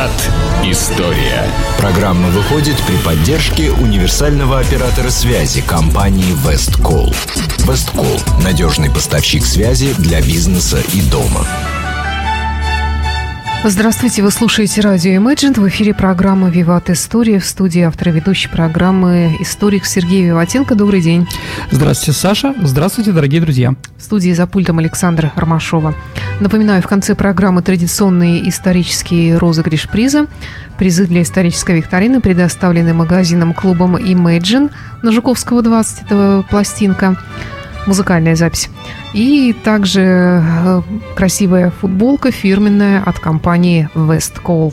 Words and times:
Виват 0.00 0.10
История. 0.64 1.46
Программа 1.76 2.28
выходит 2.28 2.76
при 2.86 2.96
поддержке 3.04 3.70
универсального 3.70 4.58
оператора 4.58 5.10
связи 5.10 5.60
компании 5.60 6.34
Весткол. 6.46 7.12
Весткол– 7.58 8.18
надежный 8.42 8.90
поставщик 8.90 9.44
связи 9.44 9.94
для 9.98 10.22
бизнеса 10.22 10.78
и 10.94 11.02
дома. 11.02 11.46
Здравствуйте, 13.62 14.22
вы 14.22 14.30
слушаете 14.30 14.80
радио 14.80 15.12
Imagine. 15.20 15.60
В 15.60 15.68
эфире 15.68 15.92
программа 15.92 16.48
«Виват 16.48 16.88
История». 16.88 17.38
В 17.38 17.44
студии 17.44 17.82
автор 17.82 18.08
ведущей 18.08 18.48
программы 18.48 19.36
историк 19.38 19.84
Сергей 19.84 20.24
Виватенко. 20.24 20.74
Добрый 20.74 21.02
день. 21.02 21.28
Здравствуйте, 21.70 22.18
Саша. 22.18 22.54
Здравствуйте, 22.62 23.12
дорогие 23.12 23.42
друзья. 23.42 23.74
В 23.98 24.02
студии 24.02 24.32
за 24.32 24.46
пультом 24.46 24.78
Александра 24.78 25.30
Ромашова. 25.36 25.94
Напоминаю, 26.40 26.80
в 26.80 26.86
конце 26.86 27.14
программы 27.14 27.60
традиционные 27.60 28.48
исторические 28.48 29.36
розыгрыш 29.36 29.90
приза. 29.90 30.26
Призы 30.78 31.06
для 31.06 31.20
исторической 31.20 31.76
викторины 31.76 32.22
предоставлены 32.22 32.94
магазином-клубом 32.94 33.96
Imagine 33.96 34.70
на 35.02 35.12
Жуковского 35.12 35.60
20. 35.60 36.04
Это 36.06 36.44
пластинка 36.48 37.18
музыкальная 37.90 38.36
запись. 38.36 38.70
И 39.14 39.52
также 39.64 40.00
э, 40.00 40.82
красивая 41.16 41.70
футболка 41.70 42.30
фирменная 42.30 43.02
от 43.02 43.18
компании 43.18 43.88
Westcall. 43.96 44.72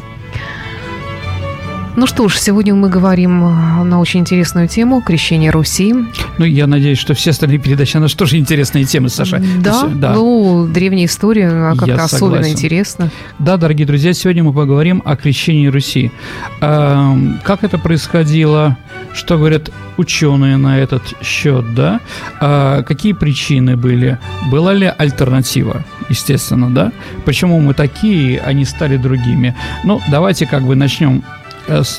Ну 1.98 2.06
что 2.06 2.30
ж, 2.30 2.38
сегодня 2.38 2.76
мы 2.76 2.90
говорим 2.90 3.44
э, 3.44 3.84
на 3.84 4.00
очень 4.00 4.20
интересную 4.20 4.68
тему 4.68 5.02
крещение 5.02 5.50
Руси. 5.50 5.96
Ну, 6.38 6.46
я 6.46 6.68
надеюсь, 6.68 7.00
что 7.00 7.16
все 7.16 7.32
остальные 7.32 7.58
передачи, 7.58 7.98
она 7.98 8.08
тоже 8.08 8.38
интересные 8.38 8.86
темы, 8.86 9.10
Саша. 9.10 9.42
Да, 9.64 9.88
да. 9.88 10.14
ну, 10.14 10.68
древняя 10.72 11.08
история, 11.08 11.48
она 11.48 11.76
как-то 11.76 12.04
особенно 12.04 12.48
интересна. 12.52 13.10
Да, 13.40 13.58
дорогие 13.58 13.88
друзья, 13.88 14.14
сегодня 14.14 14.44
мы 14.44 14.54
поговорим 14.54 15.02
о 15.06 15.16
крещении 15.16 15.66
Руси. 15.66 16.12
Как 16.60 17.64
это 17.64 17.80
происходило, 17.80 18.78
что 19.16 19.40
говорят 19.40 19.72
ученые 19.98 20.58
на 20.58 20.78
этот 20.78 21.02
счет, 21.24 21.74
да? 21.74 22.00
А 22.40 22.84
какие 22.84 23.14
причины 23.14 23.76
были? 23.76 24.20
Была 24.52 24.72
ли 24.76 24.86
альтернатива? 24.86 25.84
Естественно, 26.10 26.70
да? 26.70 26.92
Почему 27.26 27.60
мы 27.60 27.74
такие, 27.74 28.40
а 28.40 28.54
не 28.54 28.66
стали 28.66 28.98
другими? 28.98 29.56
Ну, 29.84 30.00
давайте 30.12 30.46
как 30.46 30.62
бы 30.62 30.76
начнем 30.76 31.24
Э, 31.24 31.47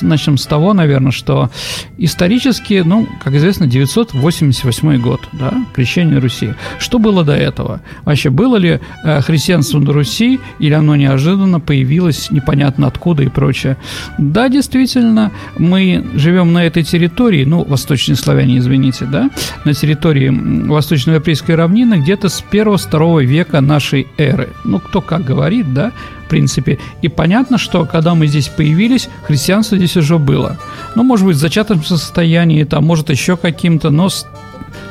начнем 0.01 0.37
с 0.37 0.45
того, 0.45 0.73
наверное, 0.73 1.11
что 1.11 1.49
исторически, 1.97 2.83
ну, 2.85 3.07
как 3.23 3.33
известно, 3.33 3.67
988 3.67 5.01
год, 5.01 5.21
да, 5.33 5.53
крещение 5.73 6.19
Руси. 6.19 6.53
Что 6.79 6.99
было 6.99 7.23
до 7.23 7.35
этого? 7.35 7.81
Вообще, 8.05 8.29
было 8.29 8.57
ли 8.57 8.79
э, 9.03 9.21
христианство 9.21 9.79
на 9.79 9.93
Руси, 9.93 10.39
или 10.59 10.73
оно 10.73 10.95
неожиданно 10.95 11.59
появилось 11.59 12.31
непонятно 12.31 12.87
откуда 12.87 13.23
и 13.23 13.29
прочее? 13.29 13.77
Да, 14.17 14.49
действительно, 14.49 15.31
мы 15.57 16.05
живем 16.15 16.53
на 16.53 16.65
этой 16.65 16.83
территории, 16.83 17.45
ну, 17.45 17.63
восточные 17.63 18.15
славяне, 18.15 18.57
извините, 18.57 19.05
да, 19.05 19.29
на 19.65 19.73
территории 19.73 20.29
Восточно-Европейской 20.29 21.51
равнины 21.51 21.95
где-то 21.95 22.29
с 22.29 22.43
1-2 22.51 23.23
века 23.25 23.61
нашей 23.61 24.07
эры. 24.17 24.49
Ну, 24.63 24.79
кто 24.79 25.01
как 25.01 25.23
говорит, 25.23 25.73
да, 25.73 25.91
принципе. 26.29 26.79
И 27.01 27.09
понятно, 27.09 27.57
что 27.57 27.85
когда 27.85 28.15
мы 28.15 28.27
здесь 28.27 28.47
появились, 28.47 29.09
христианство 29.23 29.77
здесь 29.77 29.97
уже 29.97 30.17
было. 30.17 30.57
Ну, 30.95 31.03
может 31.03 31.25
быть, 31.25 31.35
в 31.35 31.39
зачатом 31.39 31.83
состоянии, 31.83 32.63
там, 32.63 32.85
может, 32.85 33.09
еще 33.09 33.35
каким-то, 33.35 33.89
но 33.89 34.09
с 34.09 34.25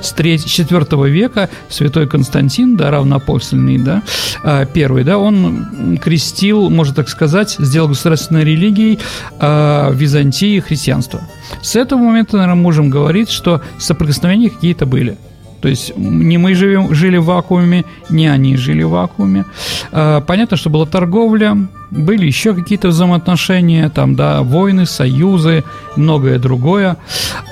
с 0.01 0.13
3, 0.13 0.39
4 0.39 0.87
века 1.11 1.49
святой 1.69 2.07
Константин, 2.07 2.77
да, 2.77 2.91
равноапостольный, 2.91 3.79
да, 3.79 4.03
а, 4.43 4.65
первый, 4.65 5.05
да, 5.05 5.19
он 5.19 5.99
крестил, 5.99 6.71
можно 6.71 6.95
так 6.95 7.09
сказать, 7.09 7.57
сделал 7.59 7.89
государственной 7.89 8.45
религией 8.45 8.99
а, 9.39 9.91
Византии 9.93 10.61
христианство. 10.61 11.21
С 11.63 11.77
этого 11.77 11.99
момента, 11.99 12.37
наверное, 12.37 12.61
можем 12.61 12.91
говорить, 12.91 13.31
что 13.31 13.61
соприкосновения 13.79 14.51
какие-то 14.51 14.87
были– 14.87 15.17
то 15.61 15.69
есть 15.69 15.97
не 15.97 16.39
мы 16.39 16.55
живем, 16.55 16.95
жили 16.95 17.17
в 17.17 17.25
вакууме, 17.25 17.85
не 18.11 18.27
они 18.27 18.57
жили 18.57 18.83
в 18.83 18.91
вакууме. 18.91 19.45
А, 19.93 20.21
понятно, 20.21 20.57
что 20.57 20.71
была 20.71 20.87
торговля, 20.87 21.57
были 21.91 22.27
еще 22.27 22.55
какие-то 22.55 22.89
взаимоотношения, 22.89 23.89
там, 23.89 24.15
да, 24.15 24.43
войны, 24.43 24.87
союзы, 24.87 25.65
многое 25.97 26.39
другое. 26.39 26.97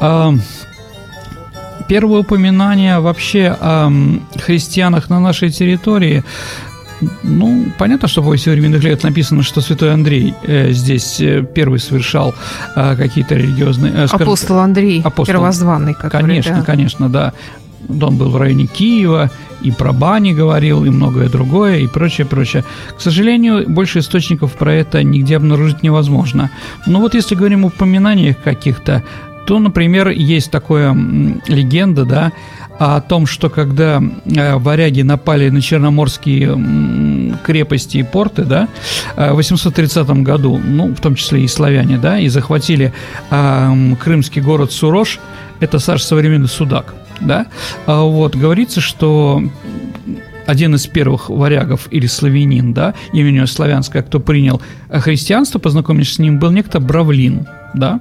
А, 0.01 0.35
первое 1.89 2.21
упоминание 2.21 3.01
вообще 3.01 3.57
о 3.61 3.91
христианах 4.37 5.11
на 5.11 5.21
нашей 5.21 5.51
территории 5.51 6.25
ну, 7.23 7.67
понятно, 7.79 8.09
что 8.09 8.23
в 8.23 8.37
современных 8.39 8.83
лет 8.83 9.03
написано, 9.03 9.43
что 9.43 9.61
святой 9.61 9.93
Андрей 9.93 10.35
э, 10.43 10.73
здесь 10.73 11.21
э, 11.21 11.43
первый 11.43 11.79
совершал 11.79 12.35
э, 12.75 12.97
какие-то 12.97 13.35
религиозные... 13.35 13.93
Э, 13.93 14.07
скажем, 14.07 14.29
апостол 14.29 14.59
Андрей, 14.59 15.03
апостол, 15.03 15.35
первозванный, 15.35 15.95
который, 15.95 16.23
Конечно, 16.23 16.57
да. 16.57 16.63
конечно, 16.63 17.09
да. 17.09 17.33
Он 17.89 18.17
был 18.17 18.31
в 18.31 18.37
районе 18.37 18.67
Киева, 18.67 19.31
и 19.63 19.71
про 19.71 19.93
бани 19.93 20.33
говорил, 20.33 20.85
и 20.85 20.91
многое 20.91 21.29
другое, 21.29 21.79
и 21.79 21.87
прочее, 21.87 22.27
прочее. 22.27 22.65
К 22.97 23.01
сожалению, 23.01 23.69
больше 23.69 24.01
источников 24.01 24.53
про 24.53 24.73
это 24.75 25.03
нигде 25.03 25.37
обнаружить 25.37 25.83
невозможно. 25.83 26.51
Но 26.87 27.01
вот 27.01 27.15
если 27.15 27.35
говорим 27.35 27.65
о 27.65 27.69
упоминаниях 27.69 28.37
каких-то, 28.43 29.03
то, 29.47 29.59
например, 29.59 30.09
есть 30.09 30.51
такая 30.51 30.93
легенда, 31.47 32.05
да, 32.05 32.33
о 32.79 33.01
том, 33.01 33.27
что 33.27 33.49
когда 33.49 34.03
э, 34.27 34.57
варяги 34.57 35.03
напали 35.03 35.49
на 35.49 35.63
черноморские 35.63 37.35
крепости 37.45 37.99
и 37.99 38.03
порты, 38.03 38.45
да, 38.45 38.69
э, 39.17 39.33
в 39.33 39.37
830 39.37 40.09
году, 40.23 40.61
ну, 40.63 40.95
в 40.95 41.01
том 41.01 41.15
числе 41.15 41.43
и 41.43 41.49
славяне, 41.49 41.97
да, 41.97 42.19
и 42.19 42.29
захватили 42.29 42.93
э, 43.31 43.95
крымский 44.03 44.43
город 44.43 44.73
Сурож, 44.73 45.21
это 45.61 45.79
Саш 45.79 46.03
современный 46.03 46.49
Судак– 46.49 46.95
да, 47.21 47.47
а 47.87 48.03
вот, 48.03 48.37
говорится, 48.37 48.81
что 48.81 49.43
один 50.47 50.75
из 50.75 50.87
первых 50.87 51.29
варягов 51.29 51.89
или 51.91 52.07
славянин, 52.07 52.73
да, 52.73 52.95
именем 53.13 53.47
славянское, 53.47 54.03
кто 54.03 54.21
принял 54.21 54.63
христианство, 54.89 55.59
познакомившись 55.59 56.15
с 56.15 56.19
ним, 56.19 56.39
был 56.39 56.51
некто 56.51 56.81
Бравлин, 56.81 57.47
да, 57.75 58.01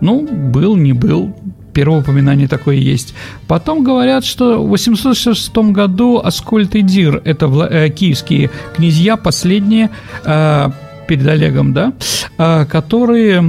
ну, 0.00 0.26
был, 0.26 0.76
не 0.76 0.92
был, 0.92 1.34
первое 1.72 2.00
упоминание 2.00 2.48
такое 2.48 2.76
есть. 2.76 3.14
Потом 3.46 3.84
говорят, 3.84 4.24
что 4.24 4.62
в 4.62 4.68
806 4.68 5.56
году 5.72 6.20
Аскольд 6.22 6.74
и 6.74 6.82
Дир, 6.82 7.20
это 7.24 7.46
э, 7.46 7.90
киевские 7.90 8.50
князья, 8.74 9.16
последние, 9.16 9.90
э, 10.24 10.70
перед 11.06 11.26
Олегом, 11.26 11.72
да, 11.72 11.92
а, 12.38 12.64
которые, 12.64 13.42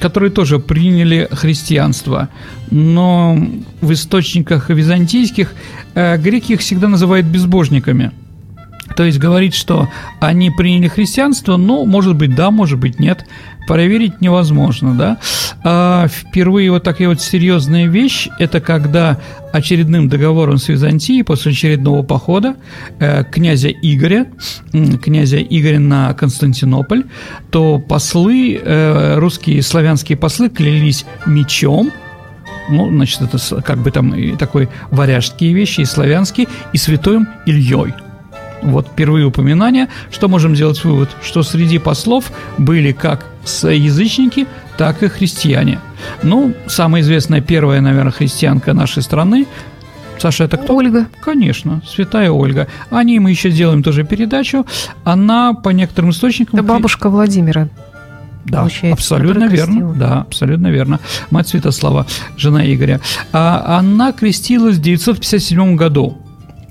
которые 0.00 0.30
тоже 0.30 0.58
приняли 0.58 1.28
христианство. 1.30 2.28
Но 2.70 3.38
в 3.80 3.92
источниках 3.92 4.70
византийских 4.70 5.54
э, 5.94 6.18
греки 6.18 6.52
их 6.52 6.60
всегда 6.60 6.88
называют 6.88 7.26
безбожниками. 7.26 8.12
То 8.98 9.04
есть 9.04 9.20
говорит, 9.20 9.54
что 9.54 9.88
они 10.18 10.50
приняли 10.50 10.88
христианство, 10.88 11.56
ну, 11.56 11.86
может 11.86 12.16
быть, 12.16 12.34
да, 12.34 12.50
может 12.50 12.80
быть, 12.80 12.98
нет. 12.98 13.24
Проверить 13.68 14.20
невозможно, 14.20 14.92
да. 14.92 15.18
А 15.62 16.08
впервые 16.08 16.72
вот 16.72 16.82
такая 16.82 17.06
вот 17.06 17.20
серьезная 17.20 17.86
вещь– 17.86 18.26
это 18.40 18.60
когда 18.60 19.20
очередным 19.52 20.08
договором 20.08 20.58
с 20.58 20.66
Византией 20.66 21.22
после 21.22 21.52
очередного 21.52 22.02
похода 22.02 22.56
э, 22.98 23.22
князя 23.22 23.68
Игоря, 23.68 24.26
князя 24.72 25.38
Игоря 25.38 25.78
на 25.78 26.12
Константинополь, 26.14 27.04
то 27.52 27.78
послы, 27.78 28.60
э, 28.60 29.14
русские 29.16 29.62
славянские 29.62 30.18
послы 30.18 30.48
клялись 30.48 31.06
мечом, 31.24 31.92
ну, 32.68 32.90
значит, 32.90 33.22
это 33.22 33.62
как 33.62 33.78
бы 33.78 33.92
там 33.92 34.12
и 34.12 34.34
такой 34.34 34.68
варяжские 34.90 35.52
вещи, 35.52 35.82
и 35.82 35.84
славянские, 35.84 36.48
и 36.72 36.78
святым 36.78 37.28
Ильей– 37.46 37.94
вот 38.62 38.88
впервые 38.88 39.26
упоминания, 39.26 39.88
что 40.10 40.28
можем 40.28 40.54
сделать 40.54 40.82
вывод, 40.84 41.10
что 41.22 41.42
среди 41.42 41.78
послов 41.78 42.32
были 42.58 42.92
как 42.92 43.26
язычники, 43.62 44.46
так 44.76 45.02
и 45.02 45.08
христиане. 45.08 45.80
Ну, 46.22 46.54
самая 46.66 47.02
известная 47.02 47.40
первая, 47.40 47.80
наверное, 47.80 48.12
христианка 48.12 48.72
нашей 48.72 49.02
страны 49.02 49.46
Саша, 50.18 50.44
это 50.44 50.56
кто? 50.56 50.76
Ольга. 50.76 51.06
Конечно, 51.20 51.80
святая 51.86 52.30
Ольга. 52.30 52.66
О 52.90 53.02
ней 53.02 53.18
мы 53.18 53.30
еще 53.30 53.50
сделаем 53.50 53.82
тоже 53.82 54.04
передачу. 54.04 54.66
Она, 55.04 55.54
по 55.54 55.70
некоторым 55.70 56.10
источникам... 56.10 56.58
Это 56.58 56.68
бабушка 56.68 57.08
Владимира. 57.08 57.68
Да, 58.44 58.68
абсолютно 58.90 59.44
верно. 59.44 59.94
Да, 59.94 60.20
абсолютно 60.22 60.68
верно. 60.68 61.00
Мать 61.30 61.48
Святослава, 61.48 62.06
жена 62.36 62.64
Игоря. 62.64 63.00
А 63.32 63.78
она 63.78 64.12
крестилась 64.12 64.76
в 64.76 64.80
957 64.80 65.76
году. 65.76 66.18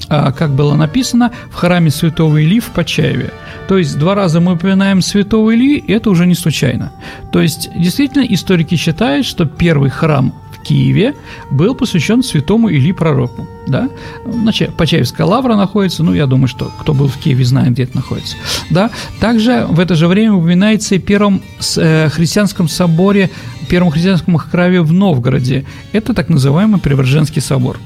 А, 0.09 0.31
как 0.31 0.51
было 0.51 0.75
написано, 0.75 1.31
в 1.51 1.55
храме 1.55 1.91
святого 1.91 2.41
Ильи 2.41 2.59
в 2.59 2.67
Почаеве. 2.67 3.31
То 3.67 3.77
есть 3.77 3.99
два 3.99 4.15
раза 4.15 4.39
мы 4.39 4.53
упоминаем 4.53 5.01
святого 5.01 5.53
Ильи, 5.53 5.77
и 5.77 5.91
это 5.91 6.09
уже 6.09 6.25
не 6.25 6.35
случайно. 6.35 6.93
То 7.31 7.41
есть 7.41 7.69
действительно 7.75 8.23
историки 8.23 8.75
считают, 8.75 9.25
что 9.25 9.45
первый 9.45 9.89
храм 9.89 10.33
в 10.51 10.63
Киеве 10.63 11.13
был 11.51 11.75
посвящен 11.75 12.23
святому 12.23 12.69
Или 12.69 12.93
Пророку. 12.93 13.45
Да? 13.67 13.89
Значит, 14.25 14.75
Почаевская 14.77 15.27
лавра 15.27 15.55
находится, 15.55 16.03
ну, 16.03 16.13
я 16.13 16.25
думаю, 16.25 16.47
что 16.47 16.71
кто 16.79 16.93
был 16.93 17.09
в 17.09 17.17
Киеве, 17.17 17.43
знает, 17.43 17.73
где 17.73 17.83
это 17.83 17.97
находится. 17.97 18.37
Да? 18.69 18.89
Также 19.19 19.65
в 19.69 19.79
это 19.79 19.95
же 19.95 20.07
время 20.07 20.33
упоминается 20.33 20.95
и 20.95 20.99
первом 20.99 21.41
э, 21.75 22.07
христианском 22.09 22.69
соборе, 22.69 23.29
первом 23.67 23.91
христианском 23.91 24.37
храме 24.37 24.81
в 24.81 24.93
Новгороде. 24.93 25.65
Это 25.91 26.13
так 26.13 26.29
называемый 26.29 26.79
Преображенский 26.79 27.41
собор. 27.41 27.77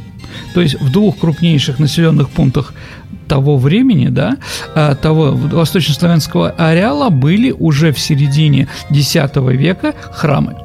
То 0.54 0.62
есть 0.62 0.80
в 0.80 0.92
двух 0.92 1.20
крупнейших 1.20 1.80
населенных 1.80 2.30
пунктах 2.30 2.74
того 3.28 3.58
времени, 3.58 4.10
да, 4.10 4.38
а, 4.76 4.96
того 4.96 5.32
восточнославянского 5.32 6.50
ареала 6.52 7.10
были 7.10 7.52
уже 7.52 7.94
в 7.94 8.00
середине 8.00 8.68
X 8.90 9.16
века 9.16 9.94
храмы. 10.12 10.56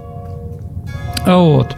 Вот. 1.27 1.77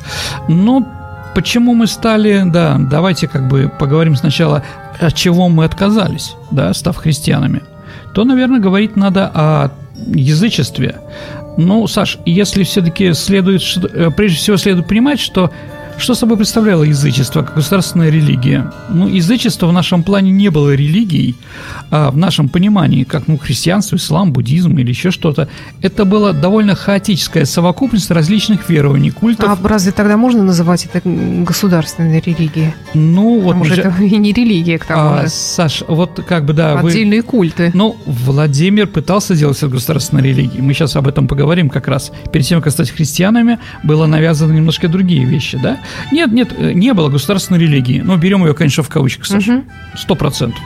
Но 0.49 0.87
почему 1.35 1.75
мы 1.75 1.87
стали, 1.87 2.43
да, 2.47 2.79
давайте 2.79 3.29
как 3.29 3.49
бы 3.49 3.71
поговорим 3.79 4.17
сначала, 4.17 4.63
от 4.99 5.15
чего 5.15 5.49
мы 5.49 5.65
отказались, 5.65 6.35
да, 6.51 6.73
став 6.75 6.97
христианами. 6.97 7.63
То, 8.15 8.25
наверное, 8.25 8.61
говорить 8.61 8.97
надо 8.97 9.31
о 9.33 9.71
язычестве. 10.07 10.97
Ну, 11.57 11.87
Саш, 11.87 12.19
если 12.25 12.63
все-таки 12.63 13.13
следует, 13.13 13.63
э, 13.93 14.11
прежде 14.17 14.39
всего 14.39 14.57
следует 14.57 14.87
понимать, 14.87 15.21
что 15.21 15.51
что 15.99 16.15
собой 16.15 16.37
представляло 16.37 16.85
язычество 16.85 17.43
как 17.43 17.55
государственная 17.57 18.11
религия? 18.11 18.73
Ну, 18.89 19.09
язычество 19.09 19.67
в 19.67 19.73
нашем 19.73 20.03
плане 20.03 20.31
не 20.31 20.49
было 20.49 20.75
религией, 20.75 21.37
а 21.91 22.11
в 22.11 22.17
нашем 22.17 22.49
понимании, 22.49 23.05
как 23.05 23.29
ну, 23.29 23.39
христианство, 23.39 23.97
ислам, 23.97 24.33
буддизм 24.33 24.77
или 24.79 24.89
еще 24.89 25.11
что-то. 25.11 25.49
Это 25.83 26.05
была 26.05 26.33
довольно 26.33 26.75
хаотическая 26.75 27.45
совокупность 27.45 28.11
различных 28.11 28.69
верований, 28.69 29.11
культов. 29.11 29.59
А 29.63 29.69
разве 29.69 29.93
тогда 29.93 30.17
можно 30.17 30.43
называть 30.43 30.87
это 30.93 31.01
государственной 31.05 32.21
религией? 32.21 32.75
Ну, 32.95 33.41
вот... 33.41 33.55
Потому 33.55 33.65
что 33.65 33.81
это 33.81 34.03
и 34.03 34.17
не 34.17 34.33
религия, 34.33 34.79
к 34.79 34.85
тому 34.85 35.15
а, 35.15 35.23
же. 35.23 35.29
Саш, 35.29 35.83
вот 35.89 36.21
как 36.27 36.45
бы, 36.45 36.53
да... 36.53 36.79
Отдельные 36.79 37.23
вы... 37.23 37.27
культы. 37.27 37.71
Ну, 37.75 37.97
Владимир 38.07 38.87
пытался 38.87 39.35
сделать 39.35 39.57
это 39.57 39.69
государственной 39.69 40.23
религией. 40.23 40.63
Мы 40.63 40.75
сейчас 40.75 40.97
об 40.97 41.09
этом 41.09 41.27
поговорим 41.27 41.69
как 41.71 41.89
раз. 41.89 42.13
Перед 42.33 42.47
тем, 42.47 42.63
как 42.63 42.73
стать 42.73 42.91
христианами, 42.91 43.59
было 43.83 44.07
навязано 44.07 44.53
немножко 44.53 44.89
другие 44.89 45.25
вещи, 45.25 45.59
да? 45.63 45.79
Нет, 46.13 46.33
нет, 46.33 46.53
э, 46.57 46.73
не 46.73 46.93
было 46.95 47.09
государственной 47.09 47.61
религии. 47.61 48.01
Но 48.01 48.17
берем 48.17 48.45
ее, 48.45 48.55
конечно, 48.55 48.83
в 48.83 48.89
кавычках, 48.89 49.27
Саша. 49.27 49.65
Сто 49.97 50.15
процентов. 50.15 50.61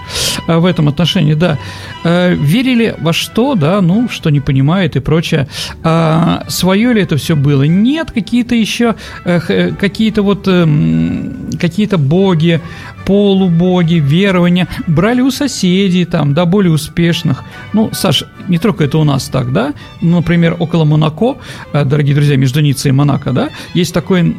А 0.47 0.59
в 0.59 0.65
этом 0.65 0.89
отношении, 0.89 1.35
да. 1.35 1.59
Э, 2.05 2.35
верили 2.35 2.95
во 2.99 3.13
что, 3.13 3.55
да, 3.55 3.81
ну, 3.81 4.09
что 4.09 4.31
не 4.31 4.41
понимает 4.41 4.97
и 4.97 5.01
прочее. 5.01 5.49
А 5.83 6.45
свое 6.49 6.93
ли 6.93 7.03
это 7.03 7.17
все 7.17 7.37
было? 7.37 7.63
Нет, 7.65 8.11
какие-то 8.13 8.55
еще, 8.55 8.95
э, 9.25 9.73
какие-то 9.73 10.23
вот, 10.23 10.49
эм, 10.49 11.51
какие-то 11.61 11.99
боги, 11.99 12.61
полубоги, 13.07 13.95
верования 13.95 14.69
брали 14.87 15.21
у 15.21 15.31
соседей, 15.31 16.05
там, 16.05 16.35
да, 16.35 16.45
более 16.45 16.73
успешных. 16.73 17.45
Ну, 17.73 17.91
Саш, 17.93 18.25
не 18.49 18.59
только 18.59 18.85
это 18.85 18.99
у 18.99 19.05
нас 19.05 19.29
так, 19.29 19.53
да? 19.53 19.75
Ну, 20.01 20.17
например, 20.17 20.57
около 20.59 20.85
Монако, 20.85 21.37
дорогие 21.73 22.15
друзья, 22.15 22.37
между 22.37 22.61
Ниццей 22.61 22.91
и 22.91 22.93
Монако, 22.93 23.33
да, 23.33 23.51
есть 23.75 23.95
такой 23.95 24.35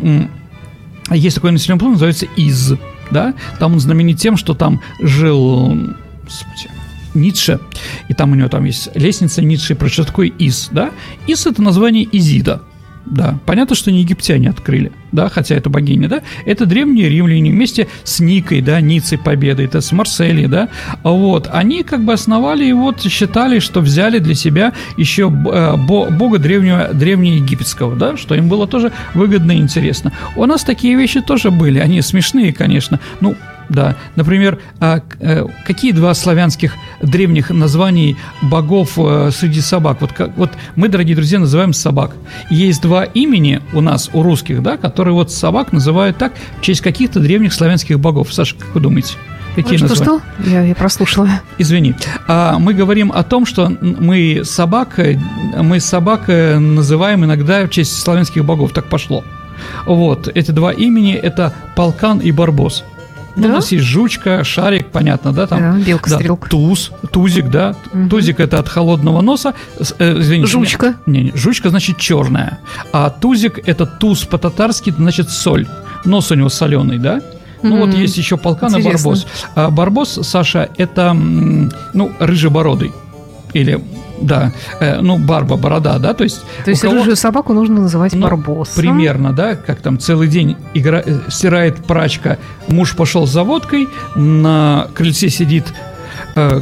есть 1.11 1.35
такой 1.35 1.51
населенный 1.51 1.79
пункт, 1.79 1.93
называется 1.93 2.27
Из, 2.37 2.73
да, 3.11 3.33
там 3.59 3.73
он 3.73 3.79
знаменит 3.79 4.19
тем, 4.19 4.37
что 4.37 4.53
там 4.53 4.81
жил, 4.99 5.67
господи, 6.23 6.69
Ницше, 7.13 7.59
и 8.09 8.13
там 8.13 8.31
у 8.31 8.35
него 8.35 8.49
там 8.49 8.65
есть 8.65 8.89
лестница 8.95 9.41
Ницше, 9.41 9.75
про 9.75 9.89
что 9.89 10.03
такое 10.05 10.27
Из, 10.27 10.69
да, 10.71 10.91
Из 11.27 11.45
это 11.45 11.61
название 11.61 12.07
Изида, 12.11 12.61
да, 13.05 13.37
понятно, 13.45 13.75
что 13.75 13.91
не 13.91 14.01
египтяне 14.01 14.49
открыли, 14.49 14.91
да, 15.13 15.29
хотя 15.29 15.55
это 15.55 15.69
богиня, 15.69 16.09
да, 16.09 16.21
это 16.45 16.65
древние 16.65 17.07
римляне 17.07 17.51
вместе 17.51 17.87
с 18.03 18.19
Никой, 18.19 18.61
да, 18.61 18.81
Ницей 18.81 19.17
Победой, 19.17 19.65
это 19.65 19.79
с 19.79 19.91
Марселей, 19.91 20.47
да, 20.47 20.67
вот, 21.03 21.49
они 21.51 21.83
как 21.83 22.03
бы 22.03 22.13
основали 22.13 22.65
и 22.65 22.73
вот 22.73 23.01
считали, 23.01 23.59
что 23.59 23.79
взяли 23.79 24.19
для 24.19 24.35
себя 24.35 24.73
еще 24.97 25.23
э, 25.23 25.75
бога 25.77 26.37
древнего, 26.39 26.89
древнеегипетского, 26.93 27.95
да, 27.95 28.17
что 28.17 28.35
им 28.35 28.49
было 28.49 28.67
тоже 28.67 28.91
выгодно 29.13 29.53
и 29.53 29.57
интересно. 29.57 30.11
У 30.35 30.45
нас 30.45 30.63
такие 30.63 30.95
вещи 30.95 31.21
тоже 31.21 31.51
были, 31.51 31.79
они 31.79 32.01
смешные, 32.01 32.51
конечно, 32.53 32.99
ну, 33.21 33.35
да, 33.69 33.95
например, 34.15 34.59
а, 34.79 35.01
э, 35.19 35.45
какие 35.65 35.91
два 35.91 36.13
славянских 36.13 36.75
древних 37.01 37.49
названий 37.49 38.17
богов 38.41 38.93
э, 38.97 39.31
среди 39.31 39.61
собак? 39.61 40.01
Вот, 40.01 40.11
вот 40.35 40.51
мы, 40.75 40.89
дорогие 40.89 41.15
друзья, 41.15 41.39
называем 41.39 41.73
собак. 41.73 42.15
Есть 42.49 42.81
два 42.81 43.03
имени 43.03 43.61
у 43.73 43.81
нас, 43.81 44.09
у 44.13 44.21
русских, 44.21 44.61
да, 44.61 44.77
которые 44.77 45.02
вот 45.11 45.31
собак 45.31 45.71
называют 45.71 46.17
так 46.17 46.33
в 46.59 46.61
честь 46.61 46.81
каких-то 46.81 47.19
древних 47.19 47.53
славянских 47.53 47.99
богов. 47.99 48.33
Саша, 48.33 48.55
как 48.55 48.73
вы 48.73 48.81
думаете? 48.81 49.15
Какие 49.55 49.77
что, 49.77 49.87
названия? 49.87 50.21
что? 50.39 50.49
Я, 50.49 50.61
я 50.63 50.75
прослушала. 50.75 51.29
Извини. 51.57 51.93
А, 52.27 52.57
мы 52.57 52.73
говорим 52.73 53.11
о 53.13 53.23
том, 53.23 53.45
что 53.45 53.71
мы 53.81 54.41
собак, 54.43 54.99
мы 55.55 55.79
собак 55.79 56.23
э, 56.27 56.57
называем 56.57 57.23
иногда 57.23 57.65
в 57.65 57.69
честь 57.69 58.01
славянских 58.01 58.43
богов. 58.43 58.73
Так 58.73 58.85
пошло. 58.85 59.23
Вот, 59.85 60.27
эти 60.33 60.51
два 60.51 60.71
имени– 60.71 61.13
это 61.13 61.53
Полкан 61.75 62.19
и 62.19 62.31
Барбос. 62.31 62.83
Ну, 63.35 63.43
да? 63.43 63.49
у 63.49 63.51
нас 63.53 63.71
есть 63.71 63.85
жучка, 63.85 64.43
шарик, 64.43 64.91
понятно, 64.91 65.33
да, 65.33 65.47
там. 65.47 65.59
Да, 65.59 65.85
белка-стрелка. 65.85 66.43
Да, 66.43 66.49
туз, 66.49 66.91
тузик, 67.11 67.49
да. 67.49 67.75
Угу. 67.91 68.09
Тузик 68.09 68.39
это 68.39 68.59
от 68.59 68.69
холодного 68.69 69.21
носа. 69.21 69.53
Э, 69.99 70.19
извините. 70.19 70.51
Жучка. 70.51 70.95
Не, 71.05 71.23
не, 71.23 71.31
жучка 71.35 71.69
значит 71.69 71.97
черная. 71.97 72.59
А 72.91 73.09
тузик 73.09 73.59
это 73.67 73.85
туз 73.85 74.25
по-татарски, 74.25 74.93
значит 74.95 75.29
соль. 75.29 75.67
Нос 76.05 76.31
у 76.31 76.35
него 76.35 76.49
соленый, 76.49 76.99
да? 76.99 77.21
Ну, 77.63 77.77
вот 77.77 77.93
есть 77.93 78.17
еще 78.17 78.37
полкан 78.37 78.75
и 78.75 78.83
барбос. 78.83 79.25
А 79.55 79.69
барбос, 79.71 80.19
Саша, 80.23 80.69
это, 80.77 81.13
ну, 81.13 82.11
рыжебородый. 82.19 82.91
Или 83.53 83.81
да, 84.21 84.51
э, 84.79 85.01
ну, 85.01 85.17
барба, 85.17 85.57
борода, 85.57 85.97
да, 85.99 86.13
то 86.13 86.23
есть... 86.23 86.41
То 86.63 86.71
есть 86.71 86.81
кого... 86.81 86.95
рыжую 86.95 87.15
собаку 87.15 87.53
нужно 87.53 87.81
называть 87.81 88.13
ну, 88.13 88.21
барбосом. 88.21 88.75
Примерно, 88.75 89.33
да, 89.33 89.55
как 89.55 89.81
там 89.81 89.99
целый 89.99 90.27
день 90.27 90.55
игра... 90.73 91.01
Э, 91.05 91.19
стирает 91.29 91.83
прачка, 91.85 92.37
муж 92.67 92.95
пошел 92.95 93.25
за 93.25 93.43
водкой, 93.43 93.87
на 94.15 94.87
крыльце 94.93 95.29
сидит 95.29 95.73
э, 96.35 96.61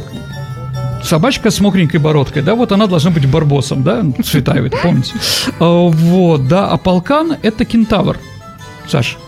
собачка 1.02 1.50
с 1.50 1.60
мокренькой 1.60 2.00
бородкой, 2.00 2.42
да, 2.42 2.54
вот 2.54 2.72
она 2.72 2.86
должна 2.86 3.10
быть 3.10 3.26
барбосом, 3.26 3.82
да, 3.82 4.02
Цветаевой, 4.24 4.70
помните? 4.70 5.14
А, 5.58 5.88
вот, 5.88 6.48
да, 6.48 6.68
а 6.68 6.76
полкан– 6.78 7.36
это 7.42 7.64
кентавр, 7.64 8.18
Саш, 8.88 9.18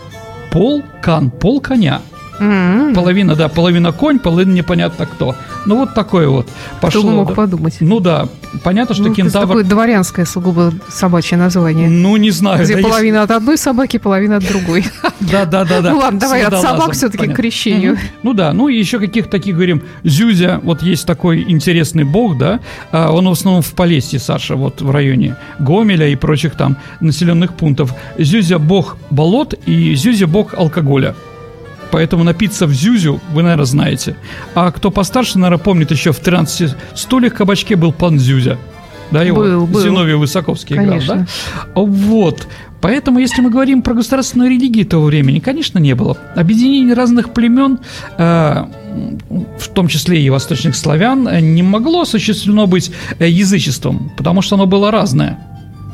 полкан, 0.51 1.29
пол 1.31 1.61
коня– 1.61 2.01
Mm-hmm. 2.39 2.93
Половина, 2.93 3.35
да, 3.35 3.49
половина 3.49 3.91
конь, 3.91 4.19
половина 4.19 4.53
непонятно 4.53 5.05
кто. 5.05 5.35
Ну, 5.65 5.75
вот 5.77 5.93
такое 5.93 6.27
вот 6.27 6.47
пошло. 6.81 7.01
Кто 7.01 7.11
мог 7.11 7.29
да. 7.29 7.33
подумать? 7.33 7.77
Ну 7.79 7.99
да, 7.99 8.27
понятно, 8.63 8.95
что 8.95 9.05
ну, 9.05 9.13
кентавр... 9.13 9.47
Такое 9.47 9.63
дворянское 9.63 10.25
сугубо 10.25 10.73
собачье 10.89 11.37
название. 11.37 11.89
Ну, 11.89 12.17
не 12.17 12.31
знаю. 12.31 12.63
Где 12.63 12.75
да, 12.75 12.81
половина 12.81 13.15
если... 13.15 13.25
от 13.25 13.31
одной 13.31 13.57
собаки, 13.57 13.97
половина 13.97 14.37
от 14.37 14.47
другой. 14.47 14.85
Да, 15.21 15.45
да, 15.45 15.65
да, 15.65 15.81
да. 15.81 15.91
Ну 15.91 15.97
ладно, 15.97 16.19
давай 16.19 16.43
от 16.43 16.61
собак 16.61 16.91
все-таки 16.91 17.27
к 17.27 17.35
крещению. 17.35 17.97
Ну 18.21 18.33
да, 18.33 18.53
ну 18.53 18.67
и 18.67 18.77
еще 18.77 18.99
каких 18.99 19.27
таких 19.27 19.55
говорим. 19.55 19.81
Зюзя, 20.03 20.59
вот 20.61 20.83
есть 20.83 21.07
такой 21.07 21.43
интересный 21.47 22.03
бог, 22.03 22.37
да, 22.37 22.59
а 22.91 23.11
он 23.11 23.27
в 23.27 23.31
основном 23.31 23.63
в 23.63 23.73
Полесье, 23.73 24.19
Саша, 24.19 24.55
вот 24.55 24.81
в 24.81 24.91
районе 24.91 25.35
Гомеля 25.59 26.07
и 26.07 26.15
прочих 26.15 26.55
там 26.55 26.77
населенных 26.99 27.55
пунктов. 27.55 27.93
Зюзя 28.19 28.59
бог 28.59 28.97
болот 29.09 29.55
и 29.65 29.95
Зюзя 29.95 30.27
бог 30.27 30.53
алкоголя 30.53 31.15
поэтому 31.91 32.23
напиться 32.23 32.67
в 32.67 32.73
Зюзю 32.73 33.21
вы, 33.31 33.43
наверное, 33.43 33.65
знаете. 33.65 34.15
А 34.53 34.71
кто 34.71 34.91
постарше, 34.91 35.37
наверное, 35.37 35.63
помнит, 35.63 35.91
еще 35.91 36.11
в 36.11 36.19
13 36.19 36.75
стульях 36.95 37.33
кабачке 37.33 37.75
был 37.75 37.91
пан 37.91 38.19
Зюзя. 38.19 38.57
Да, 39.11 39.23
его 39.23 39.41
был, 39.41 39.67
был. 39.67 39.81
Зиновий 39.81 40.15
Высоковский 40.15 40.75
Конечно. 40.75 41.13
играл, 41.13 41.25
да? 41.75 41.81
Вот. 41.81 42.47
Поэтому, 42.81 43.19
если 43.19 43.41
мы 43.41 43.49
говорим 43.49 43.81
про 43.81 43.93
государственную 43.93 44.51
религию 44.51 44.85
того 44.85 45.05
времени, 45.05 45.39
конечно, 45.39 45.79
не 45.79 45.95
было. 45.95 46.17
Объединение 46.35 46.93
разных 46.93 47.33
племен, 47.33 47.79
э, 48.17 48.65
в 49.59 49.67
том 49.73 49.87
числе 49.87 50.21
и 50.21 50.29
восточных 50.29 50.75
славян, 50.75 51.27
не 51.53 51.63
могло 51.63 52.01
осуществлено 52.01 52.67
быть 52.67 52.91
э, 53.19 53.27
язычеством, 53.27 54.11
потому 54.17 54.41
что 54.41 54.55
оно 54.55 54.65
было 54.65 54.91
разное. 54.91 55.39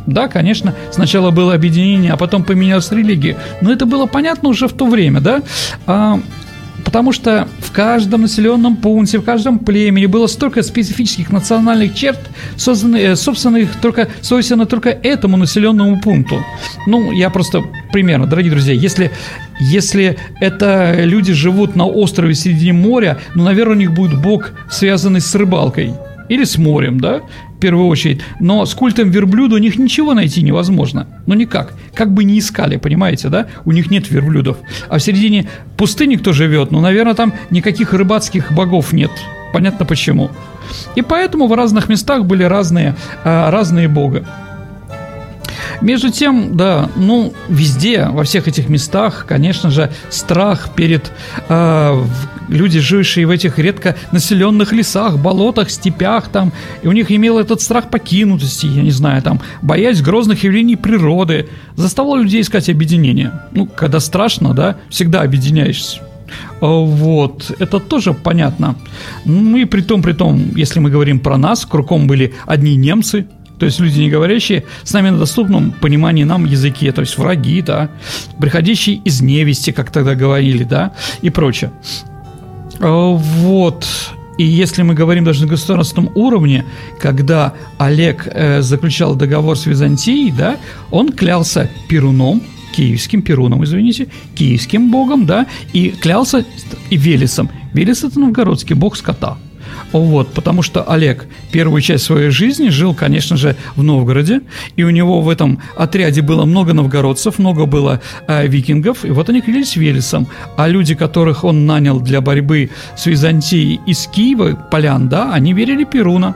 Да, 0.05 0.27
конечно, 0.27 0.74
сначала 0.91 1.31
было 1.31 1.53
объединение, 1.53 2.13
а 2.13 2.17
потом 2.17 2.43
поменялась 2.43 2.91
религия. 2.91 3.38
Но 3.62 3.72
это 3.72 3.86
было 3.86 4.05
понятно 4.05 4.50
уже 4.50 4.67
в 4.67 4.74
то 4.74 4.86
время, 4.86 5.22
да? 5.22 5.41
А, 5.86 6.20
потому 6.84 7.12
что 7.12 7.48
в 7.60 7.72
каждом 7.72 8.22
населенном 8.22 8.75
пункте, 8.75 9.20
в 9.20 9.24
каждом 9.24 9.60
племени 9.60 10.08
было 10.08 10.27
столько 10.27 10.63
специфических 10.63 11.31
национальных 11.31 11.96
черт, 11.96 12.20
созданных, 12.58 13.01
э, 13.01 13.15
собственных 13.15 13.79
только, 13.81 14.08
свойственно 14.22 14.65
только 14.65 14.89
этому 14.89 15.38
населенному 15.38 16.00
пункту. 16.01 16.43
Ну, 16.88 17.12
я 17.12 17.29
просто 17.29 17.62
примерно, 17.93 18.27
дорогие 18.27 18.51
друзья, 18.51 18.74
если, 18.74 19.12
если 19.60 20.17
это 20.39 20.96
люди 20.98 21.34
живут 21.34 21.75
на 21.75 21.86
острове 21.86 22.36
среди 22.36 22.72
моря, 22.72 23.20
ну, 23.36 23.43
наверное, 23.43 23.75
у 23.75 23.79
них 23.79 23.93
будет 23.93 24.20
бог, 24.20 24.51
связанный 24.70 25.22
с 25.22 25.34
рыбалкой– 25.36 25.93
или 26.31 26.45
с 26.45 26.57
морем, 26.57 26.97
да, 26.97 27.23
в 27.57 27.59
первую 27.59 27.88
очередь. 27.88 28.21
Но 28.39 28.65
с 28.65 28.73
культом 28.73 29.09
верблюда 29.09 29.55
у 29.55 29.57
них 29.57 29.77
ничего 29.77 30.13
найти 30.13 30.41
невозможно. 30.41 31.05
Ну 31.25 31.33
никак. 31.33 31.73
Как 31.93 32.13
бы 32.13 32.23
ни 32.23 32.39
искали, 32.39 32.77
понимаете, 32.77 33.27
да? 33.27 33.47
У 33.65 33.73
них 33.73 33.91
нет 33.91 34.09
верблюдов. 34.09 34.57
А 34.88 34.97
в 34.97 35.03
середине 35.03 35.50
пустыни 35.75 36.15
кто 36.15 36.31
живет? 36.31 36.71
Ну, 36.71 36.79
наверное, 36.79 37.15
там 37.15 37.33
никаких 37.50 37.93
рыбацких 37.93 38.53
богов 38.53 38.93
нет. 38.93 39.11
Понятно 39.51 39.85
почему. 39.85 40.31
И 40.95 41.01
поэтому 41.01 41.47
в 41.47 41.53
разных 41.53 41.89
местах 41.89 42.23
были 42.23 42.43
разные, 42.43 42.95
э, 43.25 43.50
разные 43.50 43.89
бога. 43.89 44.25
Между 45.81 46.11
тем, 46.11 46.55
да, 46.55 46.89
ну, 46.95 47.33
везде, 47.50 48.05
во 48.05 48.23
всех 48.23 48.47
этих 48.47 48.69
местах, 48.69 49.25
конечно 49.27 49.69
же, 49.69 49.91
страх 50.09 50.69
перед 50.75 51.11
э, 51.50 52.03
люди, 52.51 52.79
жившие 52.79 53.25
в 53.25 53.29
этих 53.29 53.58
редко 53.58 53.96
населенных 54.12 54.72
лесах, 54.74 55.17
болотах, 55.17 55.70
степях, 55.70 56.29
там, 56.29 56.51
и 56.84 56.88
у 56.88 56.91
них 56.91 57.12
имел 57.12 57.39
этот 57.39 57.62
страх 57.62 57.89
покинутости, 57.89 58.67
я 58.67 58.81
не 58.84 58.91
знаю, 58.91 59.22
там, 59.22 59.41
боясь 59.62 60.01
грозных 60.01 60.43
явлений 60.43 60.75
природы, 60.75 61.48
заставлял 61.75 62.17
людей 62.17 62.41
искать 62.41 62.70
объединение. 62.70 63.31
Ну, 63.51 63.65
когда 63.65 64.00
страшно, 64.00 64.53
да, 64.53 64.77
всегда 64.89 65.22
объединяешься. 65.22 66.01
А, 66.62 66.67
вот, 66.67 67.51
это 67.60 67.79
тоже 67.79 68.13
понятно. 68.13 68.75
Ну 69.25 69.58
и 69.58 69.65
при 69.65 69.81
том, 69.81 70.01
при 70.01 70.13
том, 70.13 70.55
если 70.55 70.79
мы 70.79 70.89
говорим 70.89 71.20
про 71.20 71.38
нас, 71.38 71.65
кругом 71.65 72.08
были 72.08 72.34
одни 72.46 72.75
немцы, 72.75 73.27
то 73.60 73.65
есть 73.65 73.79
люди 73.79 74.00
не 74.00 74.10
говорящие 74.10 74.63
с 74.84 74.91
нами 74.91 75.10
на 75.10 75.20
доступном 75.20 75.72
понимании 75.72 76.24
нам 76.24 76.46
языке, 76.46 76.91
то 76.91 77.01
есть 77.01 77.17
враги, 77.17 77.62
да, 77.62 77.89
приходящие 78.39 78.96
из 79.05 79.22
невести, 79.22 79.72
как 79.72 79.91
тогда 79.91 80.15
говорили, 80.15 80.63
да, 80.63 80.93
и 81.22 81.29
прочее. 81.29 81.72
А, 82.81 83.13
вот. 83.13 83.88
И 84.38 84.43
если 84.43 84.81
мы 84.81 84.93
говорим 84.93 85.23
даже 85.23 85.41
на 85.43 85.47
государственном 85.47 86.11
уровне, 86.15 86.65
когда 87.00 87.53
Олег 87.77 88.27
э, 88.27 88.61
заключал 88.61 89.15
договор 89.15 89.55
с 89.55 89.65
Византией, 89.65 90.31
да, 90.31 90.57
он 90.89 91.11
клялся 91.11 91.69
Перуном, 91.88 92.41
киевским 92.75 93.21
Перуном, 93.21 93.63
извините, 93.63 94.07
киевским 94.35 94.89
богом, 94.89 95.25
да, 95.25 95.45
и 95.73 95.89
клялся 95.89 96.45
и 96.89 96.97
Велесом. 96.97 97.50
Велес– 97.73 98.03
это 98.05 98.19
новгородский 98.19 98.75
бог 98.75 98.95
скота– 98.97 99.38
вот, 100.00 100.33
потому 100.33 100.62
что 100.62 100.83
Олег 100.83 101.27
первую 101.51 101.81
часть 101.81 102.05
своей 102.05 102.29
жизни 102.29 102.69
жил, 102.69 102.93
конечно 102.93 103.38
же, 103.38 103.55
в 103.75 103.83
Новгороде, 103.83 104.41
и 104.75 104.83
у 104.83 104.89
него 104.89 105.21
в 105.21 105.29
этом 105.29 105.62
отряде 105.75 106.21
было 106.21 106.45
много 106.45 106.74
новгородцев, 106.74 107.39
много 107.39 107.65
было 107.65 108.01
э, 108.27 108.48
викингов, 108.48 109.05
и 109.05 109.10
вот 109.10 109.29
они 109.29 109.41
клялись 109.41 109.75
Велесом. 109.75 110.27
А 110.57 110.67
люди, 110.67 110.95
которых 110.95 111.43
он 111.43 111.65
нанял 111.65 112.00
для 112.00 112.21
борьбы 112.21 112.69
с 112.95 113.05
Византией 113.05 113.79
из 113.86 114.07
Киева, 114.07 114.67
полян, 114.71 115.10
да, 115.10 115.33
они 115.33 115.53
верили 115.53 115.83
Перуна. 115.83 116.36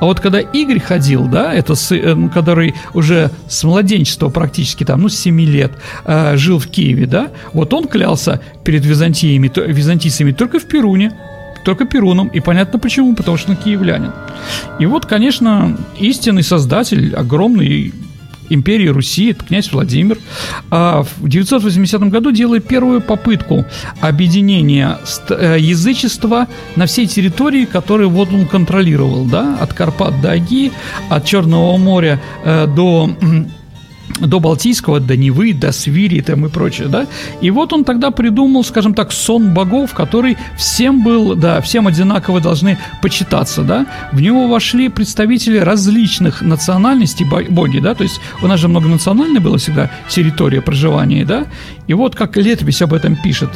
А 0.00 0.06
вот 0.06 0.20
когда 0.20 0.40
Игорь 0.40 0.80
ходил, 0.80 1.26
да, 1.26 1.52
это 1.52 1.74
с, 1.74 1.92
э, 1.92 2.16
который 2.32 2.74
уже 2.94 3.30
с 3.48 3.64
младенчества 3.64 4.28
практически 4.28 4.84
там, 4.84 5.02
ну, 5.02 5.08
с 5.08 5.16
7 5.16 5.40
лет 5.40 5.72
э, 6.04 6.36
жил 6.36 6.58
в 6.58 6.66
Киеве, 6.68 7.06
да, 7.06 7.28
вот 7.52 7.72
он 7.74 7.86
клялся 7.86 8.40
перед 8.64 8.84
византиями, 8.84 9.50
византийцами 9.54 10.32
только 10.32 10.58
в 10.58 10.66
Перуне 10.66 11.12
только 11.64 11.84
Перуном, 11.84 12.28
и 12.28 12.40
понятно 12.40 12.78
почему, 12.78 13.14
потому 13.14 13.36
что 13.36 13.52
он 13.52 13.56
киевлянин. 13.56 14.12
И 14.78 14.86
вот, 14.86 15.06
конечно, 15.06 15.76
истинный 15.98 16.42
создатель 16.42 17.14
огромной 17.14 17.92
империи 18.50 18.88
Руси, 18.88 19.30
это 19.30 19.44
князь 19.44 19.72
Владимир, 19.72 20.18
а 20.70 21.02
в 21.02 21.28
980 21.28 22.00
году 22.10 22.30
делает 22.30 22.66
первую 22.66 23.00
попытку 23.00 23.64
объединения 24.00 24.98
э, 25.30 25.56
язычества 25.58 26.46
на 26.76 26.86
всей 26.86 27.06
территории, 27.06 27.64
которую 27.64 28.10
вот 28.10 28.32
он 28.32 28.46
контролировал, 28.46 29.24
да, 29.24 29.56
от 29.60 29.72
Карпат 29.72 30.20
до 30.20 30.32
Аги, 30.32 30.72
от 31.08 31.24
Черного 31.24 31.76
моря 31.76 32.20
э, 32.44 32.66
до 32.66 33.10
до 34.20 34.40
Балтийского, 34.40 35.00
до 35.00 35.16
Невы, 35.16 35.52
до 35.52 35.72
Свири 35.72 36.20
там 36.20 36.46
и 36.46 36.48
прочее, 36.48 36.88
да. 36.88 37.06
И 37.40 37.50
вот 37.50 37.72
он 37.72 37.84
тогда 37.84 38.10
придумал, 38.10 38.64
скажем 38.64 38.94
так, 38.94 39.12
сон 39.12 39.52
богов, 39.54 39.92
который 39.94 40.36
всем 40.56 41.02
был, 41.02 41.34
да, 41.34 41.60
всем 41.60 41.86
одинаково 41.86 42.40
должны 42.40 42.78
почитаться, 43.02 43.62
да. 43.62 43.86
В 44.12 44.20
него 44.20 44.48
вошли 44.48 44.88
представители 44.88 45.58
различных 45.58 46.42
национальностей, 46.42 47.26
боги, 47.26 47.78
да, 47.78 47.94
то 47.94 48.04
есть 48.04 48.20
у 48.42 48.46
нас 48.46 48.60
же 48.60 48.68
многонациональная 48.68 49.40
была 49.40 49.58
всегда 49.58 49.90
территория 50.08 50.62
проживания, 50.62 51.24
да. 51.24 51.46
И 51.86 51.94
вот 51.94 52.14
как 52.14 52.36
летопись 52.36 52.82
об 52.82 52.94
этом 52.94 53.16
пишет. 53.16 53.50